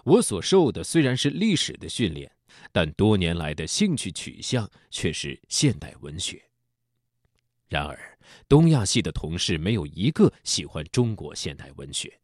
[0.05, 2.31] 我所受的虽然是历史的训练，
[2.71, 6.41] 但多年来的兴趣取向却是现代文学。
[7.67, 12.17] 然而，东亚系的同事没有一个喜欢中国现代文学，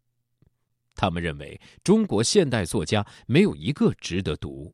[0.96, 4.74] 他们认为中国现代作家没有一个值得读，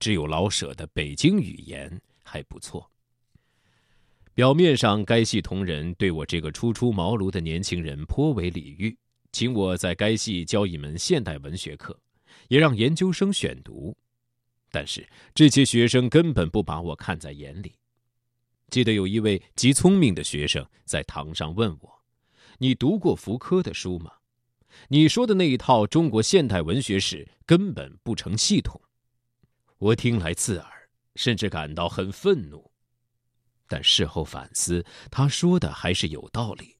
[0.00, 2.90] 只有老舍的北京语言还不错。
[4.34, 8.98] 表面上，该系同仁对我这个初出茅庐的年轻人颇为礼遇，
[9.30, 11.96] 请我在该系教一门现代文学课，
[12.48, 13.96] 也让研究生选读。
[14.72, 17.76] 但是这些学生根本不把我看在眼里。
[18.70, 22.02] 记得有一位极聪明的学生在堂上问我
[22.58, 24.10] ：“你读过福柯的书吗？
[24.88, 28.82] 你说的那一套中国现代文学史根本不成系统。”
[29.78, 30.68] 我听来刺耳，
[31.14, 32.72] 甚至感到很愤怒。
[33.68, 36.76] 但事后反思，他说的还是有道理。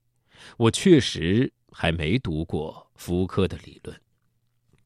[0.57, 3.99] 我确实还没读过福柯的理论。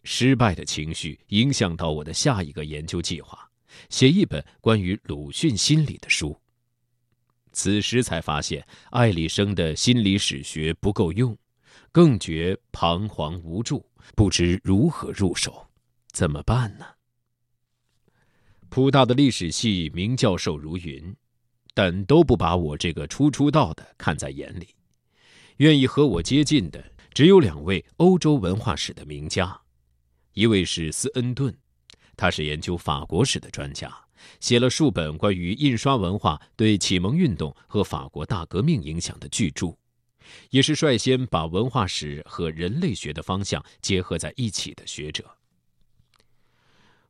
[0.04, 3.50] 失败的情绪影响到我的下一个研究计划，
[3.90, 6.40] 写一本关于鲁迅心理的书。
[7.52, 11.38] 此时才发现爱里生的心理史学不够用，
[11.92, 13.86] 更觉彷徨无助，
[14.16, 15.68] 不知如何入手，
[16.12, 16.86] 怎么办呢？
[18.70, 21.14] 普大的历史系名教授如云。
[21.74, 24.70] 但都不把我这个初出道的看在眼里，
[25.58, 29.60] 愿意和我接近的只有两位欧洲文化史的名家，
[30.34, 31.56] 一位是斯恩顿，
[32.18, 33.94] 他是研究法国史的专家，
[34.40, 39.76] 写了数本关于印刷文化对启蒙运动和法国大革命影响的巨著，
[40.50, 45.24] 也是率先把文化史和人类学的方向结合在一起的学者。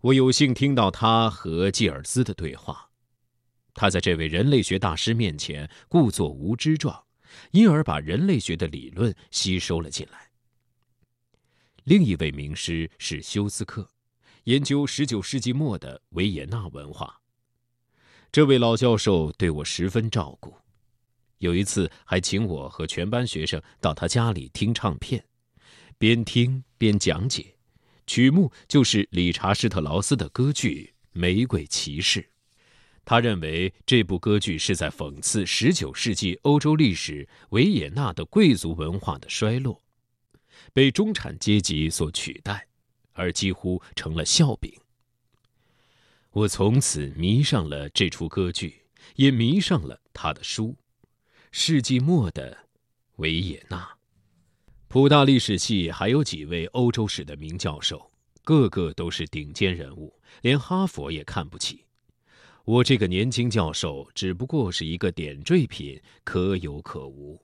[0.02, 2.89] 我有幸听到他和吉尔斯的对话。
[3.80, 7.02] 他在这位人类学大师面前故作无知状，
[7.52, 10.30] 因而把人类学的理论吸收了进来。
[11.86, 13.90] 另一位名师是休斯克，
[14.44, 17.22] 研究十九世纪末的维也纳文化。
[18.34, 20.54] 这位老教授对我十分照顾，
[21.38, 25.24] 有一次还请我和全班学生到他家里听唱片，
[25.98, 27.56] 边听边讲解，
[28.06, 32.22] 曲目就是理查施特劳斯的歌剧《玫瑰骑士》。
[33.10, 39.82] 他认为这部歌剧是在讽刺19世纪欧洲历史维也纳的贵族文化的衰落，
[40.74, 42.68] 被中产阶级所取代，
[43.14, 44.72] 而几乎成了笑柄。
[46.30, 48.84] 我从此迷上了这出歌剧，
[49.16, 50.78] 也迷上了他的书
[51.50, 52.56] 《世纪末的
[53.16, 53.78] 维也纳》。
[54.88, 58.12] 普大历史系还有几位欧洲史的名教授，
[58.44, 61.86] 个个都是顶尖人物，连哈佛也看不起。
[62.66, 67.42] 我这个年轻教授只不过是一个点缀品，可有可无。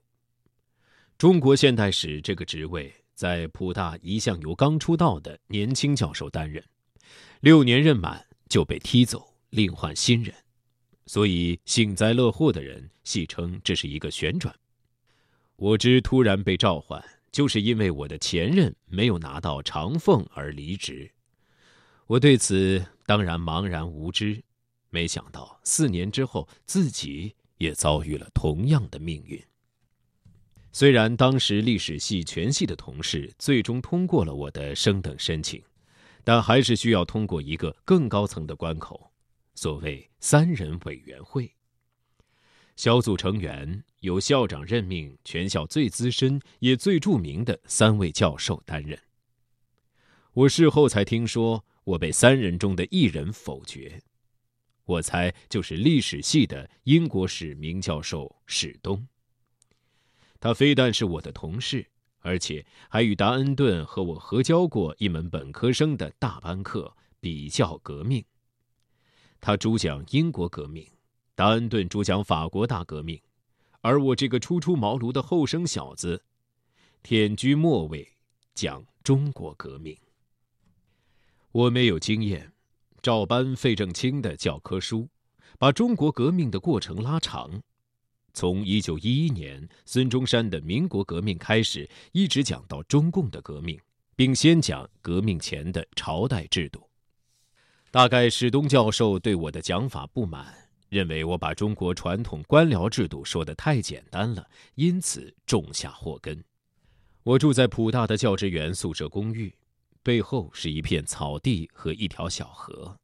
[1.17, 6.63] 中国现代史这个职位在普大一向由刚出道的年轻教授担任，
[7.39, 10.35] 六年任满就被踢走，另换新人，
[11.07, 14.53] 所以幸灾乐祸的人戏称这是一个旋转。
[15.55, 21.09] 我之突然被召唤，就是因为我的前任没有拿到长俸而离职，
[22.07, 24.43] 我对此当然茫然无知。
[24.95, 29.43] 没想到四年之后，自己也遭遇了同样的命运。
[30.71, 35.61] 虽然当时历史系全系的同事最终通过了我的升等申请，
[36.23, 39.11] 但还是需要通过一个更高层的关口，
[39.53, 41.53] 所谓三人委员会。
[42.77, 48.97] 小组成员由校长任命，全校最资深也最著名的三位教授担任。
[50.31, 54.01] 我事后才听说，我被三人中的一人否决。
[54.85, 59.07] 我猜就是历史系的英国史名教授史东。
[60.39, 61.87] 他非但是我的同事，
[62.19, 68.23] 而且还与达恩顿和我合教过一门本科生的大班课——比较革命。
[69.41, 70.87] 他主讲英国革命，
[71.33, 73.19] 达恩顿主讲法国大革命，
[73.81, 76.23] 而我这个初出茅庐的后生小子，
[77.03, 78.07] 忝居末位，
[78.53, 79.97] 讲中国革命。
[81.51, 82.51] 我没有经验，
[83.05, 85.07] 照搬费正清的教科书，
[85.59, 87.61] 把中国革命的过程拉长，
[88.33, 93.79] 从一九一一年孙中山的民国革命开始，一直讲到中共的革命，
[94.15, 96.89] 并先讲革命前的朝代制度。
[97.91, 100.51] 大概史东教授对我的讲法不满，
[100.89, 106.43] 认为我把中国传统官僚制度说得太简单了，因此种下祸根。
[107.21, 109.53] 我住在普大的教职员宿舍公寓，
[110.05, 112.99] 背后是一片草地和一条小河。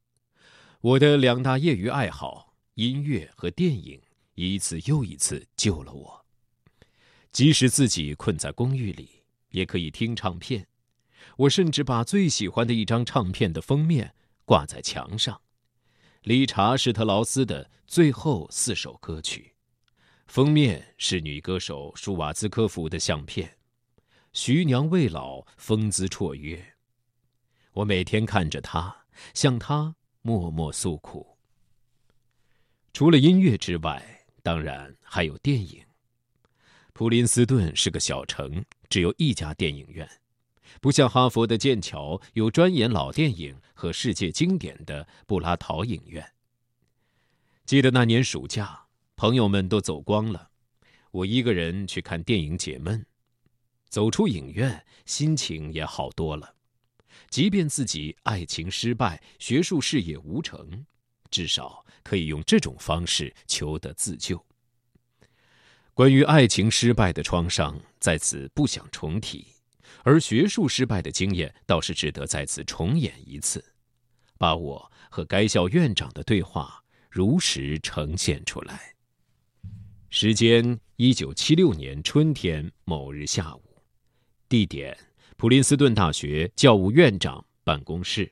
[0.82, 3.99] 我的两大业余爱好——音乐和电影，
[4.36, 6.26] 一次又一次救了我。
[7.32, 10.68] 即使自己困在公寓里，也可以听唱片。
[11.38, 14.14] 我甚至把最喜欢的一张唱片的封面。
[14.45, 15.41] 挂在墙上，
[16.24, 19.56] 理查施特劳斯的最后四首歌曲，
[20.28, 23.58] 封面是女歌手舒瓦兹科夫的相片，
[24.34, 26.71] 徐娘未老，风姿绰约。
[27.74, 31.38] 我每天看着他，向他默默诉苦。
[32.94, 35.82] 除了音乐之外，当然还有电影。
[36.94, 40.10] 普林斯顿是个小城，只有一家电影院。
[40.80, 46.34] 不像哈佛的剑桥有专演老电影和世界经典的布拉陶影院。
[47.66, 50.50] 记得那年暑假，朋友们都走光了，
[51.12, 53.06] 我一个人去看电影解闷。
[53.88, 56.56] 走出影院，心情也好多了。
[57.32, 60.86] 即便自己爱情失败，学术事业无成，
[61.32, 64.46] 至少可以用这种方式求得自救。
[65.94, 69.48] 关于爱情失败的创伤，在此不想重提。
[70.04, 73.64] 而学术失败的经验倒是值得再次重演一次，
[74.38, 78.94] 把我和该校院长的对话如实呈现出来。
[80.10, 83.64] 时间：一九七六年春天某日下午，
[84.50, 84.98] 地点：
[85.42, 88.32] 普林斯顿大学教务院长办公室。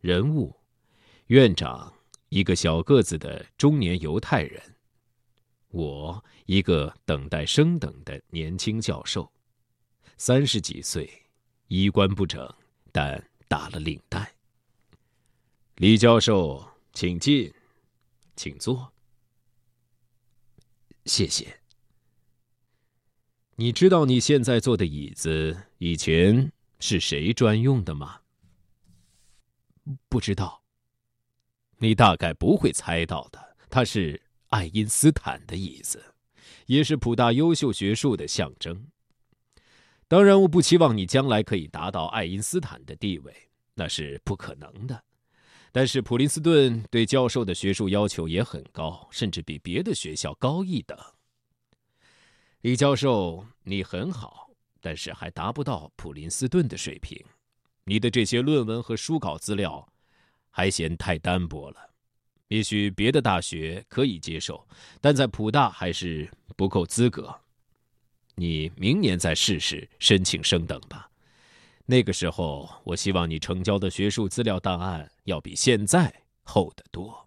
[0.00, 0.52] 人物：
[1.28, 1.94] 院长，
[2.30, 4.60] 一个小个子的中年犹太人；
[5.68, 9.32] 我，一个等待升等的年轻教授。
[10.16, 11.08] 三十几岁，
[11.68, 12.52] 衣冠不整，
[12.90, 14.34] 但打了领带。
[15.76, 17.54] 李教授，请进，
[18.34, 18.92] 请坐。
[21.04, 21.60] 谢谢。
[23.56, 25.56] 你知道你现在坐的椅子
[25.86, 28.22] 以前是谁专用的吗？
[30.08, 30.62] 不知道。
[31.76, 36.02] 你大概不会猜到的，它是爱因斯坦的椅子，
[36.64, 38.86] 也是普大优秀学术的象征。
[40.08, 45.04] 当然，我不期望你将来可以达到爱因斯坦的地位，那是不可能的。
[45.70, 50.98] 但是普林斯顿对教授的学术要求也很高，甚至比别的学校高一等。
[52.62, 54.43] 李教授，你很好，
[54.84, 57.18] 但是还达不到普林斯顿的水平。
[57.84, 59.90] 你的这些论文和书稿资料
[60.50, 61.90] 还嫌太单薄了。
[62.48, 64.68] 也许别的大学可以接受，
[65.00, 67.34] 但在普大还是不够资格。
[68.34, 71.10] 你明年再试试申请升等吧，
[71.86, 76.12] 那个时候我希望你成交的学术资料档案要比现在
[76.42, 77.26] 厚得多。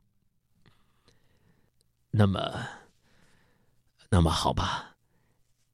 [2.12, 2.68] 那么，
[4.10, 4.96] 那么好吧，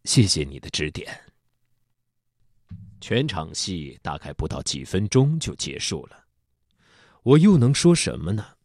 [0.05, 1.32] 谢谢你的指点。
[3.03, 6.23] 全场戏大概不到几分钟就结束了，
[7.21, 8.55] 我又能说什么呢？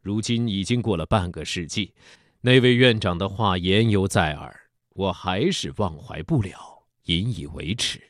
[0.00, 1.92] 如今已经过了半个世纪，
[2.40, 4.70] 那位院长的话言犹在耳。
[4.90, 8.00] 我还是忘怀不了，引以为耻。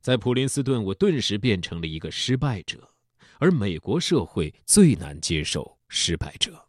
[0.00, 2.88] 在普林斯顿，我顿时变成了一个失败者，
[3.40, 6.68] 而美国社会最难接受失败者。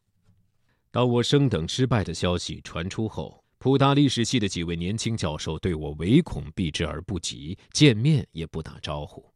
[0.90, 9.32] 当我升等失败的消息传出后，普大历史系的几位年轻教授对我唯恐避之而不及，见面也不打招呼。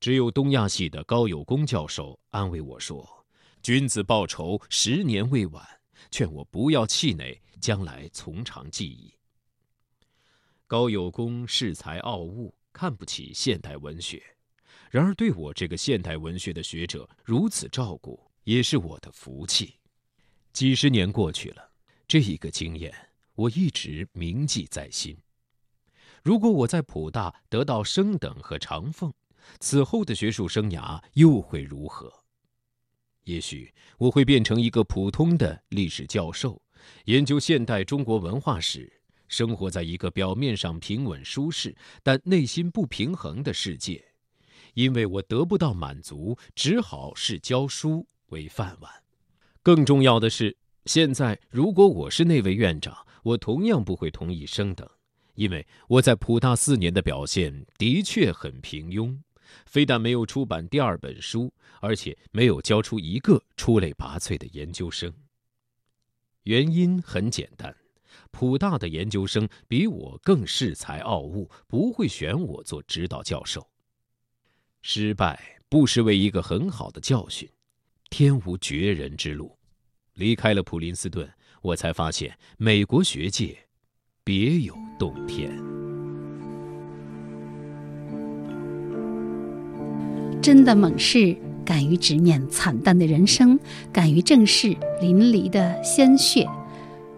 [0.00, 3.26] 只有东亚系的高有功教授安慰我说
[3.62, 5.62] ：“君子报仇，十年未晚。”
[6.10, 7.40] 劝我不要气馁。
[7.60, 9.14] 将来从长计议。
[10.66, 14.22] 高有功恃才傲物，看不起现代文学。
[14.90, 19.76] 然而对我这个现代文学的学者如此照顾，也是我的福气。
[20.52, 21.70] 几十年过去了，
[22.06, 22.94] 这一个经验
[23.34, 25.16] 我一直铭记在心。
[26.22, 29.12] 如果我在普大得到升等和长俸，
[29.60, 32.12] 此后的学术生涯又会如何？
[33.24, 36.60] 也许我会变成一个普通的历史教授。
[37.06, 44.04] 研究现代中国文化史，生活在一个表面上平稳舒适，但内心不平衡的世界。
[44.74, 48.92] 因为我得不到满足，只好视教书为饭碗。
[49.62, 54.88] 更重要的是，现在如果我是那位院长，我同样不会同意升等，
[55.34, 59.18] 因为我在普大四年的表现的确很平庸，
[59.66, 65.12] 非但没有出版第二本书，而且没有教出一个出类拔萃的研究生。
[66.42, 67.74] 原因很简单，
[68.30, 73.66] 普大的研究生比我更恃才傲物，不会选我做指导教授。
[74.82, 77.48] 失败不失为一个很好的教训。
[78.10, 79.58] 天无绝人之路，
[80.12, 81.28] 离开了普林斯顿，
[81.64, 83.56] 我才发现美国学界
[84.22, 85.50] 别有洞天。
[90.42, 91.34] 真的猛士
[91.64, 93.58] 敢于直面惨淡的人生，
[93.90, 96.46] 敢于正视淋漓的鲜血。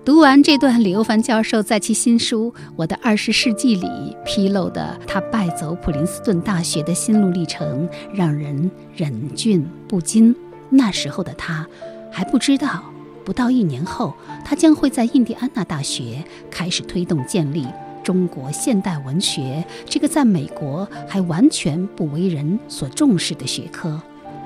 [0.04, 10.32] 读完这段李欧凡教授在其新书《我的二十世纪》里披露的他败走普林斯顿大学的心路历程，让人忍俊不禁。
[10.70, 11.66] 那时候的他
[12.12, 12.84] 还不知道，
[13.26, 14.14] 不到一年后，
[14.44, 17.66] 他将会在印第安纳大学开始推动建立
[18.04, 24.00] 中国现代文学这个在美国还完全不为人所重视的学科。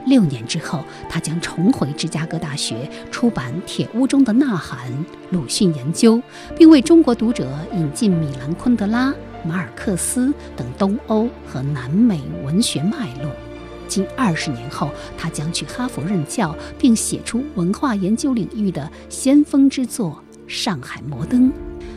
[0.06, 4.90] 六年之后，他将重回芝加哥大学，出版《铁屋中的呐喊》
[5.28, 6.16] 《鲁迅研究》，
[6.56, 9.12] 并为中国读者引进米兰昆德拉、
[9.44, 13.30] 马尔克斯等东欧和南美文学脉络。
[13.90, 14.88] 近二十年后，
[15.18, 21.48] 他将去哈佛任教，并写出文化研究领域的先锋之作《上海摩登》。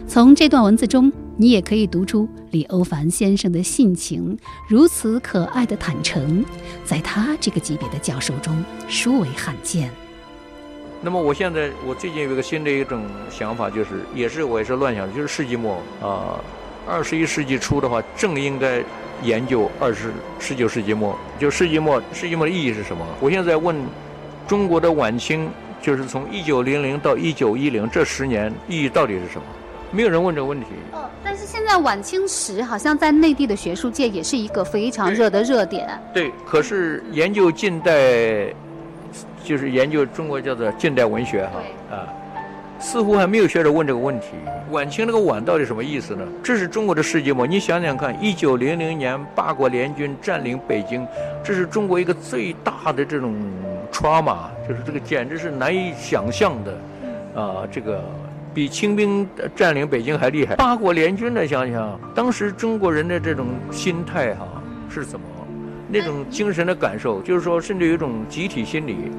[0.07, 4.35] 从这段文字中，你也可以读出李欧凡先生的性情，
[4.67, 6.43] 如此可爱的坦诚，
[6.83, 9.91] 在他这个级别的教授中殊为罕见。
[10.99, 16.41] 那么，我现在我最近有一个新的一种想法，就是也是我也是乱想，就是世纪末啊，
[16.87, 18.83] 二十一世纪初的话，正应该。
[19.23, 23.05] 研究二十十九世纪末，就世纪末，世纪末的意义是什么？
[23.19, 23.75] 我现在问
[24.47, 25.49] 中国的晚清，
[25.81, 29.43] 就是从一九零零到一九一零这十年意义到底是什么？
[29.91, 30.67] 没有人问这个问题。
[30.91, 35.87] 哦，但是现在晚清史好像在内地的学术界也是一个非常热的热点。
[36.13, 38.53] 对，可是研究近代，
[39.43, 42.07] 就是研究中国叫做近代文学哈啊。
[42.79, 44.27] 似乎还没有学者问这个问题。
[44.73, 46.25] 晚清那个“晚”到底什么意思呢？
[46.43, 47.45] 这是中国的世界末。
[47.45, 51.05] 你想想看，一九零零年八国联军占领北京，
[51.43, 53.35] 这是中国一个最大的这种
[53.91, 58.03] trauma，就是这个简直是难以想象的，啊，这个
[58.51, 60.55] 比清兵占领北京还厉害。
[60.55, 64.47] 八国联军呢，想想当时中国人的这种心态哈
[64.89, 65.25] 是怎么，
[65.87, 69.11] 那种精神的感受，就是说甚至有一种集体心理，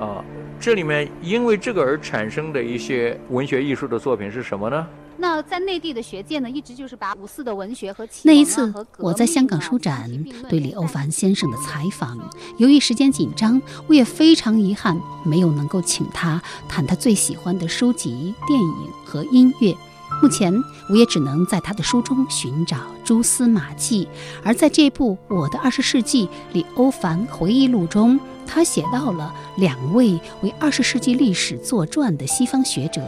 [0.00, 0.24] 啊。
[0.62, 4.86] 这里面因为这个而产生的一些文学艺术的作品是什么呢？
[5.16, 10.08] 那在内地的学界呢，一直就是把五四的文学和那一次我在香港书展
[10.48, 12.16] 对李欧凡先生的采访，
[12.58, 19.74] 由于时间紧张，我也非常遗憾没有能够请他谈他最喜欢的书籍、电影和音乐。
[20.22, 20.54] 目前
[20.88, 24.06] 我也只能在他的书中寻找蛛丝马迹，
[24.44, 28.20] 而在这部《我的二十世纪》李欧凡回忆录中。
[28.46, 33.02] 他写到了两位为二十世纪历史作传的西方学者，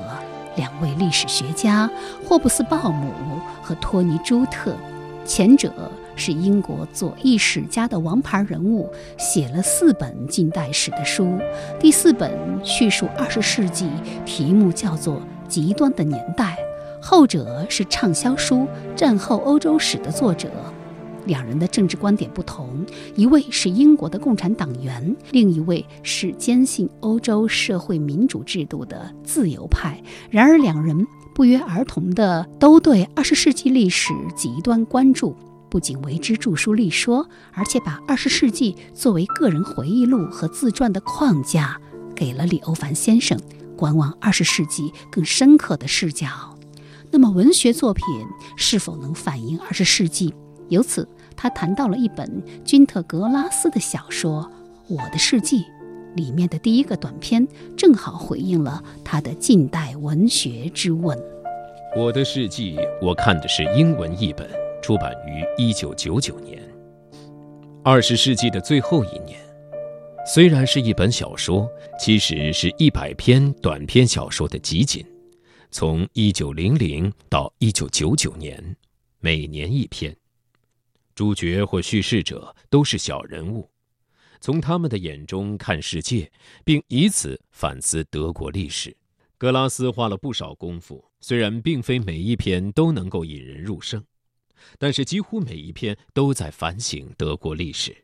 [0.56, 1.90] 两位历史学家
[2.26, 3.12] 霍布斯鲍姆
[3.62, 4.74] 和托尼朱特。
[5.26, 5.72] 前者
[6.16, 11.38] 是英国左翼史家的王牌人物，写了四本近代史的书，
[11.80, 12.30] 第四本
[12.62, 13.88] 叙述二十世纪，
[14.26, 15.16] 题目叫做
[15.48, 16.56] 《极端的年代》。
[17.02, 20.50] 后者是畅销书《战后欧洲史》的作者。
[21.26, 22.84] 两人的政治观点不同，
[23.16, 30.02] 一位是英国的共产党员，另一位是坚信欧洲社会民主制度的自由派。
[30.30, 35.34] 然而，两人不约而同的都对二十世纪历史极端关注，
[35.70, 41.80] 不仅为之著书立说，而且把二十世纪作为个人回忆录和自传的框架，
[42.14, 43.38] 给了李欧凡先生
[43.76, 46.28] 观望二十世纪更深刻的视角。
[47.10, 48.04] 那么，文学作品
[48.56, 50.34] 是否能反映二十世纪？
[50.68, 51.06] 由此，
[51.36, 54.42] 他谈到了一本君特·格拉斯的小说
[54.94, 55.58] 《我的世纪》，
[56.14, 57.46] 里面的第一个短篇
[57.76, 61.16] 正好回应了他的近代文学之问。
[61.96, 64.48] 《我的世纪》，我看的是英文译本，
[64.82, 66.60] 出版于一九九九年，
[67.84, 69.38] 二十世纪的最后一年。
[70.26, 71.68] 虽然是一本小说，
[72.00, 75.04] 其实是一百篇短篇小说的集锦，
[75.70, 78.76] 从一九零零到一九九九年，
[79.20, 80.16] 每年一篇。
[81.14, 83.70] 主角或叙事者都是小人物，
[84.40, 86.30] 从他们的眼中看世界，
[86.64, 88.96] 并以此反思德国历史。
[89.38, 94.02] 格拉斯花了不少功夫，虽然并非每一篇都能够引人入胜，
[94.78, 97.94] 但是几乎每一篇都在反省德国历史。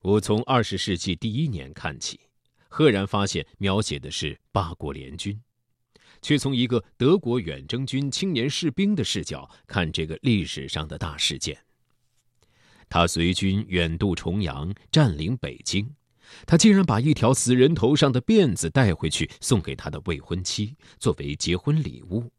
[0.00, 2.20] 我从二十世纪第一年看起，
[2.68, 5.40] 赫然发现描写的是八国联军，
[6.20, 11.63] 却从一个德国远征军青年士兵的视角看这个历史上的大事件。
[12.94, 15.84] 他随军远渡重洋，占领北京，
[16.46, 22.30] 他竟然把一条死人头上的辫子带回去，送给他的未婚妻作为结婚礼物。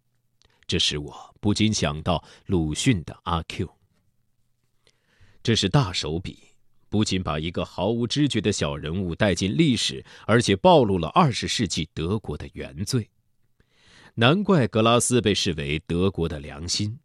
[0.66, 3.68] 这使我不禁想到鲁迅的《阿 Q》。
[5.44, 6.40] 这是大手笔，
[6.88, 13.10] 不仅把一个毫无知觉的小人物带进历史，而且暴露了二十世纪德国的原罪。
[14.14, 16.98] 难怪格拉斯被视为德国的良心，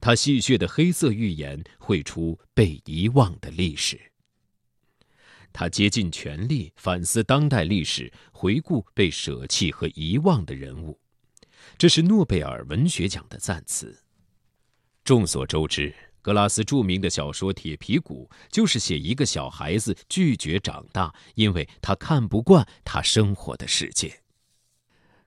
[0.00, 4.00] 他戏谑的黑色预言绘出被遗忘的历史。
[5.52, 11.00] 他竭尽全力反思当代历史，回顾被舍弃和遗忘的人物，
[11.76, 14.04] 这是诺贝尔文学奖的赞词。
[15.04, 24.20] 众所周知，格拉斯著名的小说《铁皮鼓》就是写一个小孩子拒绝长大，因为他看不惯他生活的世界。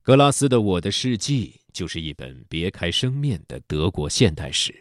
[0.03, 4.73] 格拉斯的《我的世纪》就是一本别开生面的德国现代史，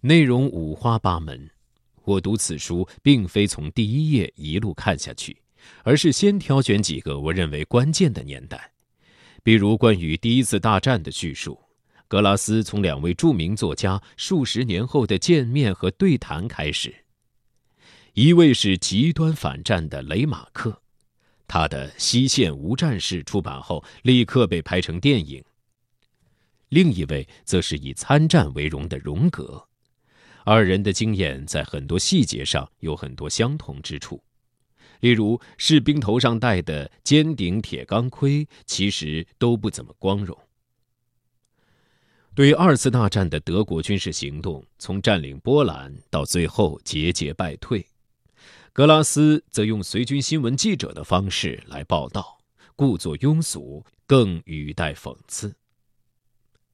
[0.00, 1.50] 内容五花八门。
[2.04, 5.36] 我读此书，并非从第一页一路看下去，
[5.82, 8.70] 而是先挑选几个我认为关键的年代，
[9.42, 11.58] 比如关于第一次大战的叙述。
[12.06, 16.94] 格拉斯从两位著名作家数十年后的见面和对谈开始，
[18.14, 20.81] 一位是极端反战的雷马克。
[21.52, 25.44] 他的《西线无战事》出版后，立刻被拍成电影。
[26.70, 29.62] 另一位则是以参战为荣的荣格，
[30.46, 34.24] 二人的经验在很多细节上有很多相同之处，
[35.00, 40.34] 例如士兵头上戴的尖顶铁钢盔，其实都不怎么光荣。
[42.34, 47.86] 对于二次大战的德国军事行动，从占领波兰到最后节节败退。
[48.74, 52.38] 格拉斯则用随军新闻记者的方式来报道，
[52.74, 55.54] 故作庸俗，更语带讽刺。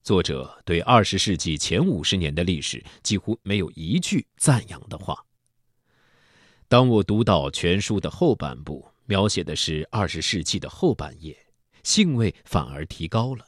[0.05, 5.25] 作者对二十世纪前五十年的历史几乎没有一句赞扬的话。
[6.69, 11.37] 当我读到全书的后半部，描写的是二十世纪的后半叶，
[11.83, 13.45] 兴味反而提高了。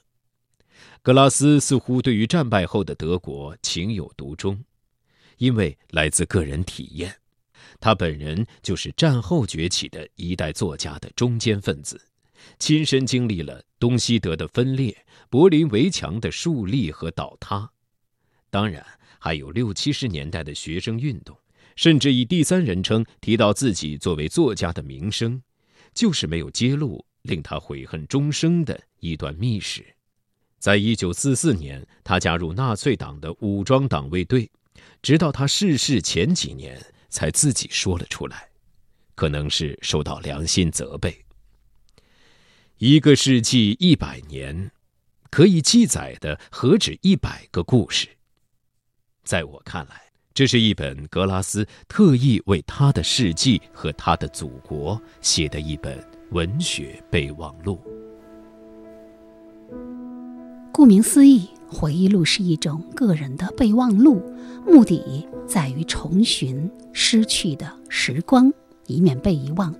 [1.02, 4.64] 格拉斯似乎对于战败后的德国情有独钟，
[5.36, 7.14] 因为来自个人体验。
[7.80, 11.98] 他本人就是战后崛起的一代作家的中坚分子，
[12.58, 14.94] 亲身经历了东西德的分裂、
[15.30, 17.70] 柏林围墙的树立和倒塌，
[18.50, 18.84] 当然
[19.18, 21.34] 还有六七十年代的学生运动，
[21.74, 25.42] 甚至以第三人称提到自己作为作家的名声，
[25.94, 29.82] 就是没有揭露令他悔恨终生的一段秘史。
[30.58, 34.50] 在一九四四年，他加入纳粹党的武装党卫队，
[35.00, 36.78] 直到他逝世前几年。
[37.10, 38.48] 才自己说了出来，
[39.14, 41.26] 可能是受到良心责备。
[42.78, 44.70] 一个世纪一百年，
[45.30, 48.08] 可以记载的何止一百个故事？
[49.22, 50.00] 在我看来，
[50.32, 57.78] 这是一本格拉斯特意为他的事迹和他的祖国写的一本文学备忘录。
[60.72, 61.50] 顾名思义。
[61.70, 64.20] 回忆录是一种个人的备忘录，
[64.66, 68.52] 目的在于重寻失去的时光，
[68.86, 69.74] 以免被遗忘。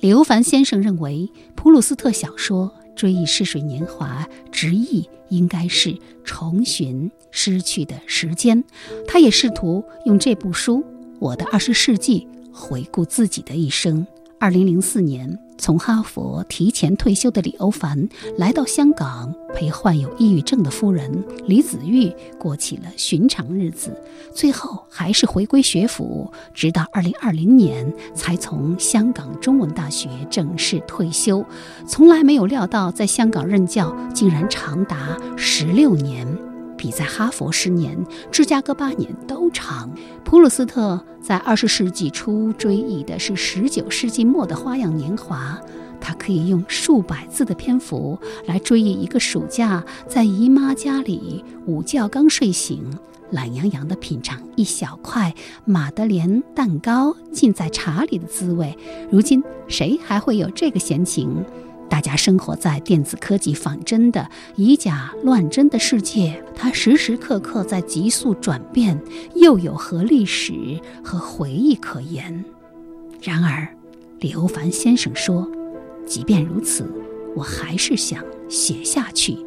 [0.00, 8.64] 刘凡先生认为，普鲁斯特小说《追忆逝水年华》直译应该是重寻失去的时间。
[9.06, 10.78] 他也试图用这部书
[11.18, 14.06] 《我的二十世纪》回顾自己的一生。
[14.44, 23.98] 二零零四年，从哈佛提前退休的李欧凡来到香港，陪患有抑郁症的夫人李子玉过起了寻常日子。
[24.34, 31.42] 最后还是回归学府，直到二零二零年才从香港中文大学正式退休。
[31.86, 36.28] 从来没有料到，在香港任教竟然长达十六年。
[36.84, 37.96] 比在哈佛十年、
[38.30, 39.90] 芝加哥八年都长。
[40.22, 45.58] 普鲁斯特在二十世纪初追忆的是十九世纪末的花样年华，
[45.98, 52.84] 他可以用数百字的篇幅来追忆一个暑假在姨妈家里午觉刚睡醒，
[53.30, 58.76] 懒洋洋地品尝一小块马德莲蛋糕浸在茶里的滋味。
[59.10, 61.42] 如今，谁还会有这个闲情？
[61.94, 69.00] 大家生活在电子科技仿真的以假乱真的世界，它时时刻刻在急速转变，
[69.36, 70.52] 又有何历史
[71.04, 72.44] 和回忆可言？
[73.22, 73.68] 然而，
[74.18, 75.48] 李欧凡先生说
[76.04, 76.84] ：“即便如此，
[77.36, 79.38] 我还是想写下去，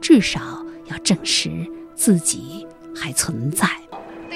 [0.00, 3.68] 至少要证实自己还存在。”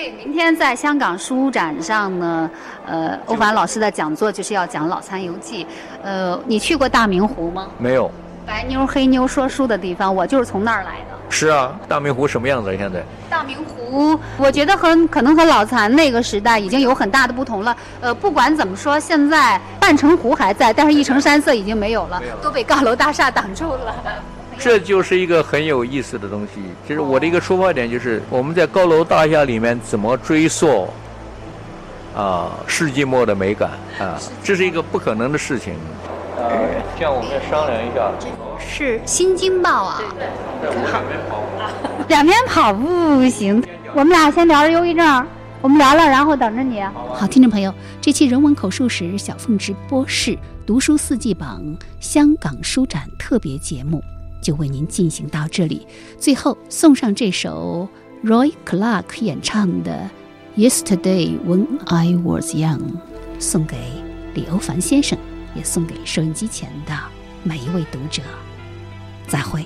[0.03, 2.51] 对，明天在香港书展上呢，
[2.85, 5.65] 呃，欧凡老师的讲座就是要讲《老残游记》。
[6.03, 7.69] 呃，你去过大明湖吗？
[7.79, 8.11] 没有。
[8.45, 11.17] 白妞黑妞说书的地方，我就是从那儿来的。
[11.29, 12.77] 是啊，大明湖什么样子？
[12.77, 13.01] 现在
[13.31, 17.77] 大明湖，我觉得和可能和老残那个时代已经有很大的不同了。
[18.01, 23.95] 呃，不管怎么说，现在半城湖还在，但是一城山色已经没有了，都被高楼大厦挡住了。
[24.63, 26.63] 这就是一个很有意思的东西。
[26.87, 30.89] 其实我的一个出发点就是，我们在高楼大厦里面怎么追溯
[32.15, 35.75] 啊世纪末的美感啊，这是一个不可能的事情。
[36.37, 36.51] 呃，
[36.97, 38.11] 这样我们再商量一下。
[38.59, 40.03] 是《新京报》啊，
[40.63, 41.43] 两边跑
[42.09, 43.63] 两边跑不行。
[43.95, 45.27] 我们俩先聊着忧郁症，
[45.61, 46.81] 我们聊聊，然后等着你。
[47.13, 51.61] 好，听众朋友，这期人文口述史小凤直播室读书四季榜
[52.01, 54.03] 香港书展特别节目
[54.42, 55.86] 就为您进行到这里。
[56.18, 57.88] 最后送上这首
[58.24, 60.10] Roy Clark 演唱的《
[60.60, 62.80] Yesterday When I Was Young》，
[63.40, 63.78] 送给
[64.34, 65.18] 李欧凡先生，
[65.56, 66.94] 也送给收音机前的
[67.44, 68.22] 每一位读者。
[69.28, 69.66] 再会。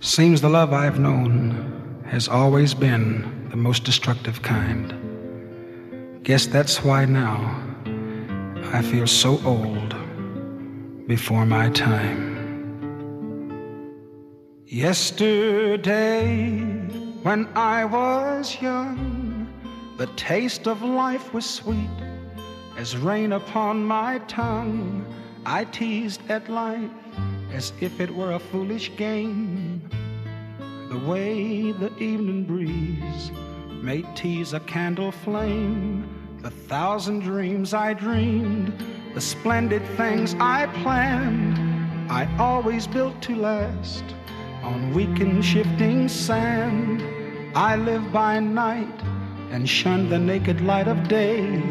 [0.00, 1.54] Seems the love I've known
[2.10, 4.92] has always been the most destructive kind.
[6.24, 7.54] Guess that's why now
[8.72, 9.85] I feel so old
[11.07, 12.35] before my time.
[14.65, 16.59] Yesterday,
[17.23, 19.47] when I was young,
[19.97, 21.89] the taste of life was sweet
[22.77, 25.05] as rain upon my tongue.
[25.45, 26.91] I teased at life
[27.53, 29.89] as if it were a foolish game.
[30.89, 33.31] The way the evening breeze
[33.81, 36.09] may tease a candle flame,
[36.41, 38.73] the thousand dreams I dreamed,
[39.17, 41.57] the splendid things I planned,
[42.11, 44.03] I always built to last
[44.61, 47.01] on weak and shifting sand.
[47.55, 49.01] I live by night
[49.49, 51.63] and shun the naked light of day.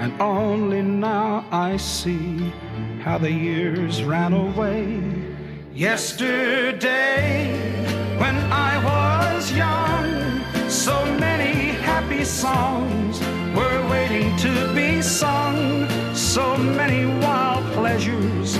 [0.00, 2.52] And only now I see
[3.00, 5.00] how the years ran away.
[5.72, 7.56] Yesterday,
[8.18, 13.18] when I was young, so many happy songs
[13.56, 16.03] were waiting to be sung.
[16.34, 18.58] So many wild pleasures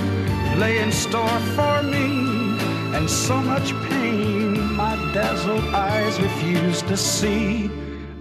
[0.58, 2.06] lay in store for me,
[2.94, 7.68] and so much pain my dazzled eyes refused to see.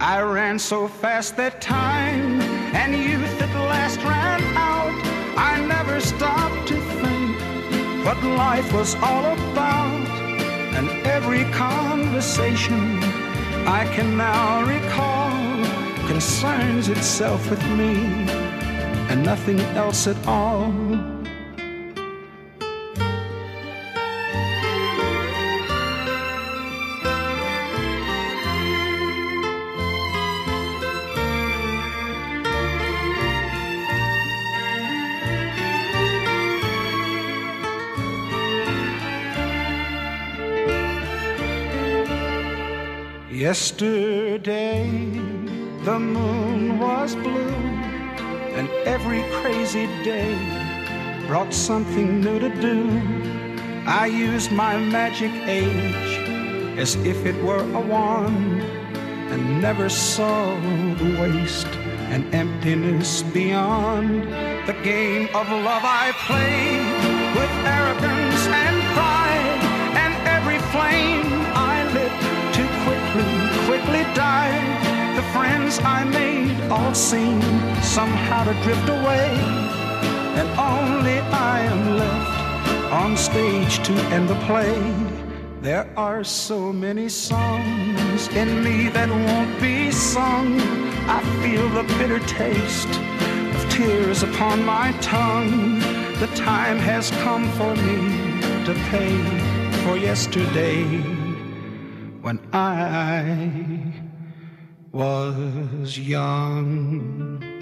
[0.00, 2.40] I ran so fast that time
[2.74, 4.92] and youth at last ran out.
[5.38, 10.08] I never stopped to think what life was all about.
[10.76, 12.98] And every conversation
[13.68, 15.30] I can now recall
[16.08, 18.53] concerns itself with me
[19.14, 20.74] and nothing else at all.
[43.30, 44.88] Yesterday,
[45.84, 47.83] the moon was blue,
[48.54, 50.34] and every crazy day
[51.26, 52.88] brought something new to do.
[53.86, 58.62] I used my magic age as if it were a wand,
[59.32, 60.54] and never saw
[61.00, 61.74] the waste
[62.12, 64.22] and emptiness beyond.
[64.68, 66.86] The game of love I played
[67.36, 69.62] with arrogance and pride,
[70.02, 72.14] and every flame I lit
[72.54, 73.30] too quickly,
[73.66, 74.93] quickly died.
[75.16, 77.40] The friends I made all seem
[77.82, 79.30] somehow to drift away,
[80.38, 84.74] and only I am left on stage to end the play.
[85.60, 90.60] There are so many songs in me that won't be sung.
[91.08, 92.88] I feel the bitter taste
[93.54, 95.78] of tears upon my tongue.
[96.18, 97.98] The time has come for me
[98.64, 99.14] to pay
[99.84, 100.84] for yesterday
[102.20, 104.03] when I
[104.94, 107.53] was young.